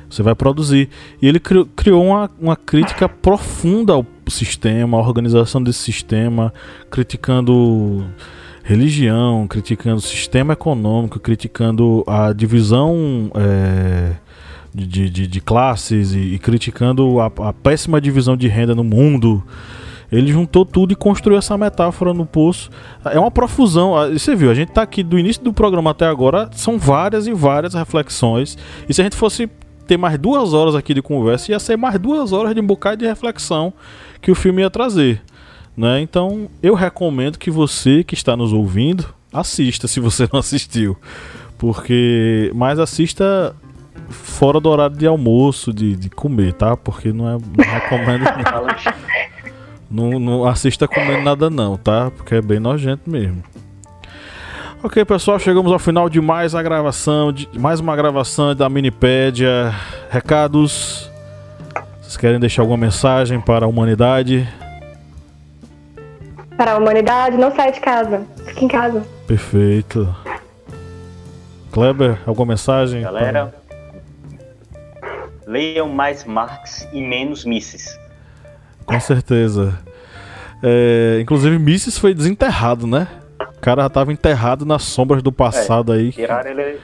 Você 0.10 0.24
vai 0.24 0.34
produzir. 0.34 0.90
E 1.22 1.28
ele 1.28 1.40
criou 1.40 2.04
uma, 2.04 2.30
uma 2.40 2.56
crítica 2.56 3.08
profunda 3.08 3.94
ao 3.94 4.06
sistema, 4.28 4.98
à 4.98 5.02
organização 5.02 5.62
desse 5.62 5.80
sistema, 5.80 6.54
criticando 6.90 8.06
religião, 8.70 9.48
criticando 9.48 9.98
o 9.98 10.02
sistema 10.02 10.54
econômico, 10.54 11.20
criticando 11.20 12.04
a 12.06 12.32
divisão 12.32 13.32
é, 13.34 14.12
de, 14.72 15.10
de, 15.10 15.26
de, 15.26 15.42
classes 15.42 16.14
e, 16.14 16.36
e 16.36 16.40
criticando 16.40 17.20
a, 17.20 17.32
a, 17.50 17.52
péssima 17.52 18.00
divisão 18.00 18.38
de 18.38 18.48
renda 18.48 18.76
no 18.76 18.84
mundo. 18.84 19.44
Ele 20.12 20.32
juntou 20.32 20.64
tudo 20.66 20.92
e 20.92 20.96
construiu 20.96 21.40
essa 21.40 21.58
metáfora 21.58 22.14
no 22.14 22.28
poço. 22.28 22.70
É 23.06 23.20
uma 23.20 23.32
profusão. 23.32 23.98
Ah, 23.98 24.08
você 24.08 24.36
viu, 24.36 24.52
a 24.52 24.54
gente 24.54 24.70
está 24.70 24.84
aqui 24.84 25.02
do 25.02 25.18
início 25.18 25.44
do 25.44 25.52
programa 25.52 25.90
até 25.90 26.06
agora, 26.06 26.48
são 26.54 26.78
várias 26.78 27.26
e 27.26 27.34
várias 27.34 27.74
reflexões. 27.74 28.56
E 28.88 28.94
se 28.94 29.02
a 29.02 29.04
gente 29.04 29.16
fosse 29.16 29.50
ter 29.88 29.98
mais 29.98 30.20
duas 30.20 30.54
horas 30.54 30.76
aqui 30.76 30.94
de 30.94 31.02
conversa, 31.02 31.52
ia 31.52 31.60
ser 31.60 31.76
mais 31.76 31.98
duas 31.98 32.32
horas 32.32 32.54
de 32.54 32.62
um 32.62 32.68
bocado 32.68 32.98
de 32.98 33.08
reflexão 33.08 33.74
que 34.22 34.30
o 34.30 34.36
filme 34.36 34.62
ia 34.62 34.70
trazer. 34.70 35.24
Né? 35.80 36.02
Então 36.02 36.50
eu 36.62 36.74
recomendo 36.74 37.40
que 37.40 37.50
você 37.50 38.04
que 38.04 38.14
está 38.14 38.36
nos 38.36 38.52
ouvindo 38.52 39.16
assista 39.32 39.88
se 39.88 40.02
você 40.02 40.28
não 40.32 40.42
assistiu. 40.42 40.98
Porque. 41.58 42.52
Mas 42.54 42.80
assista 42.80 43.56
fora 44.10 44.60
do 44.60 44.68
horário 44.68 44.98
de 44.98 45.08
almoço, 45.08 45.72
de, 45.72 45.96
de 45.96 46.10
comer, 46.10 46.52
tá? 46.52 46.76
Porque 46.76 47.14
não 47.14 47.30
é. 47.30 47.38
Não 47.38 47.74
recomendo. 47.74 48.26
não, 49.90 50.20
não 50.20 50.46
assista 50.46 50.86
comendo 50.86 51.24
nada 51.24 51.50
não, 51.50 51.78
tá? 51.78 52.12
Porque 52.12 52.36
é 52.36 52.42
bem 52.42 52.60
nojento 52.60 53.10
mesmo. 53.10 53.42
Ok, 54.84 55.06
pessoal, 55.06 55.40
chegamos 55.40 55.72
ao 55.72 55.80
final 55.80 56.10
de 56.10 56.20
mais 56.20 56.56
a 56.56 56.62
gravação, 56.62 57.32
de 57.32 57.48
mais 57.58 57.80
uma 57.80 57.96
gravação 57.96 58.54
da 58.54 58.68
Minipédia. 58.68 59.74
Recados? 60.10 61.10
Vocês 62.02 62.18
querem 62.18 62.38
deixar 62.38 62.64
alguma 62.64 62.78
mensagem 62.78 63.40
para 63.40 63.66
a 63.66 63.70
humanidade? 63.70 64.46
Para 66.60 66.74
a 66.74 66.78
humanidade, 66.78 67.38
não 67.38 67.56
sai 67.56 67.72
de 67.72 67.80
casa. 67.80 68.28
Fique 68.46 68.66
em 68.66 68.68
casa. 68.68 69.02
Perfeito. 69.26 70.14
Kleber, 71.72 72.20
alguma 72.26 72.48
mensagem? 72.48 73.02
Galera, 73.02 73.56
leiam 75.48 75.88
mais 75.88 76.26
Marx 76.26 76.86
e 76.92 77.02
menos 77.02 77.46
Mises. 77.46 77.98
Com 78.86 79.00
certeza. 79.00 79.80
É, 80.62 81.20
inclusive, 81.22 81.58
Mises 81.58 81.98
foi 81.98 82.14
desenterrado, 82.14 82.86
né? 82.86 83.08
O 83.40 83.62
cara 83.62 83.84
já 83.84 83.88
estava 83.88 84.12
enterrado 84.12 84.66
nas 84.66 84.84
sombras 84.84 85.24
do 85.24 85.32
passado 85.32 85.94
é, 85.94 85.98
aí. 85.98 86.12
Tiraram 86.12 86.52
ele. 86.52 86.80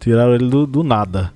Tiraram 0.00 0.34
ele 0.34 0.50
do, 0.50 0.66
do 0.66 0.82
nada. 0.82 1.32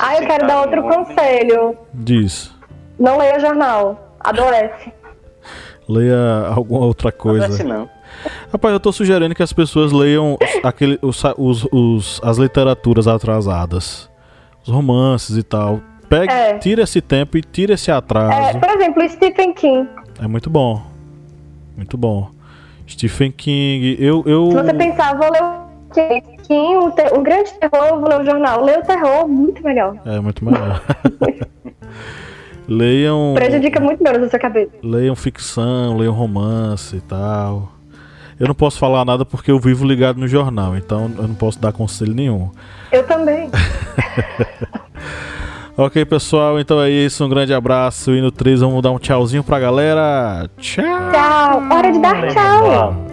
Ah, 0.00 0.16
eu 0.16 0.26
quero 0.26 0.48
dar 0.48 0.62
outro 0.62 0.82
conselho. 0.82 1.78
Diz. 1.94 2.50
Não 2.98 3.18
leia 3.18 3.38
jornal. 3.38 4.16
Adoece. 4.18 4.92
Leia 5.90 6.46
alguma 6.54 6.86
outra 6.86 7.10
coisa. 7.10 7.62
Não, 7.64 7.80
não. 7.80 7.90
Rapaz, 8.52 8.72
eu 8.72 8.80
tô 8.80 8.92
sugerindo 8.92 9.34
que 9.34 9.42
as 9.42 9.52
pessoas 9.52 9.92
leiam 9.92 10.38
aquele, 10.62 10.98
os, 11.02 11.22
os, 11.36 11.68
os, 11.72 12.20
as 12.22 12.38
literaturas 12.38 13.08
atrasadas. 13.08 14.10
Os 14.62 14.68
romances 14.68 15.36
e 15.36 15.42
tal. 15.42 15.80
Pegue, 16.08 16.32
é. 16.32 16.58
tira 16.58 16.82
esse 16.82 17.00
tempo 17.00 17.38
e 17.38 17.40
tira 17.40 17.74
esse 17.74 17.90
atraso. 17.90 18.56
É, 18.56 18.58
por 18.58 18.68
exemplo, 18.70 19.08
Stephen 19.08 19.52
King. 19.54 19.88
É 20.20 20.26
muito 20.26 20.50
bom. 20.50 20.82
Muito 21.76 21.96
bom. 21.96 22.30
Stephen 22.88 23.30
King, 23.30 23.96
eu. 23.98 24.24
eu... 24.26 24.50
Se 24.50 24.56
você 24.56 24.74
pensar, 24.74 25.16
vou 25.16 25.30
ler 25.30 25.42
o 25.42 26.42
King, 26.42 26.76
um, 26.76 26.90
te, 26.90 27.02
um 27.14 27.22
grande 27.22 27.52
terror, 27.54 28.00
vou 28.00 28.08
ler 28.08 28.20
o 28.20 28.24
jornal. 28.24 28.64
Ler 28.64 28.80
o 28.80 28.82
terror, 28.82 29.28
muito 29.28 29.62
melhor. 29.62 29.96
É, 30.04 30.20
muito 30.20 30.44
melhor. 30.44 30.82
Leiam. 32.70 33.34
Prejudica 33.34 33.80
muito 33.80 34.00
menos 34.00 34.22
a 34.22 34.30
sua 34.30 34.38
cabeça. 34.38 34.70
Leiam 34.80 35.16
ficção, 35.16 35.96
leiam 35.96 36.14
romance 36.14 36.94
e 36.94 37.00
tal. 37.00 37.72
Eu 38.38 38.46
não 38.46 38.54
posso 38.54 38.78
falar 38.78 39.04
nada 39.04 39.24
porque 39.24 39.50
eu 39.50 39.58
vivo 39.58 39.84
ligado 39.84 40.18
no 40.18 40.28
jornal, 40.28 40.76
então 40.76 41.10
eu 41.18 41.26
não 41.26 41.34
posso 41.34 41.60
dar 41.60 41.72
conselho 41.72 42.14
nenhum. 42.14 42.48
Eu 42.92 43.04
também. 43.04 43.50
ok, 45.76 46.04
pessoal, 46.04 46.60
então 46.60 46.80
é 46.80 46.88
isso. 46.88 47.24
Um 47.24 47.28
grande 47.28 47.52
abraço. 47.52 48.12
E 48.12 48.20
no 48.20 48.30
3 48.30 48.60
vamos 48.60 48.80
dar 48.82 48.92
um 48.92 48.98
tchauzinho 48.98 49.42
pra 49.42 49.58
galera. 49.58 50.48
Tchau. 50.56 50.84
Tchau. 51.12 51.62
Hora 51.70 51.92
de 51.92 52.00
dar 52.00 52.28
tchau. 52.28 53.09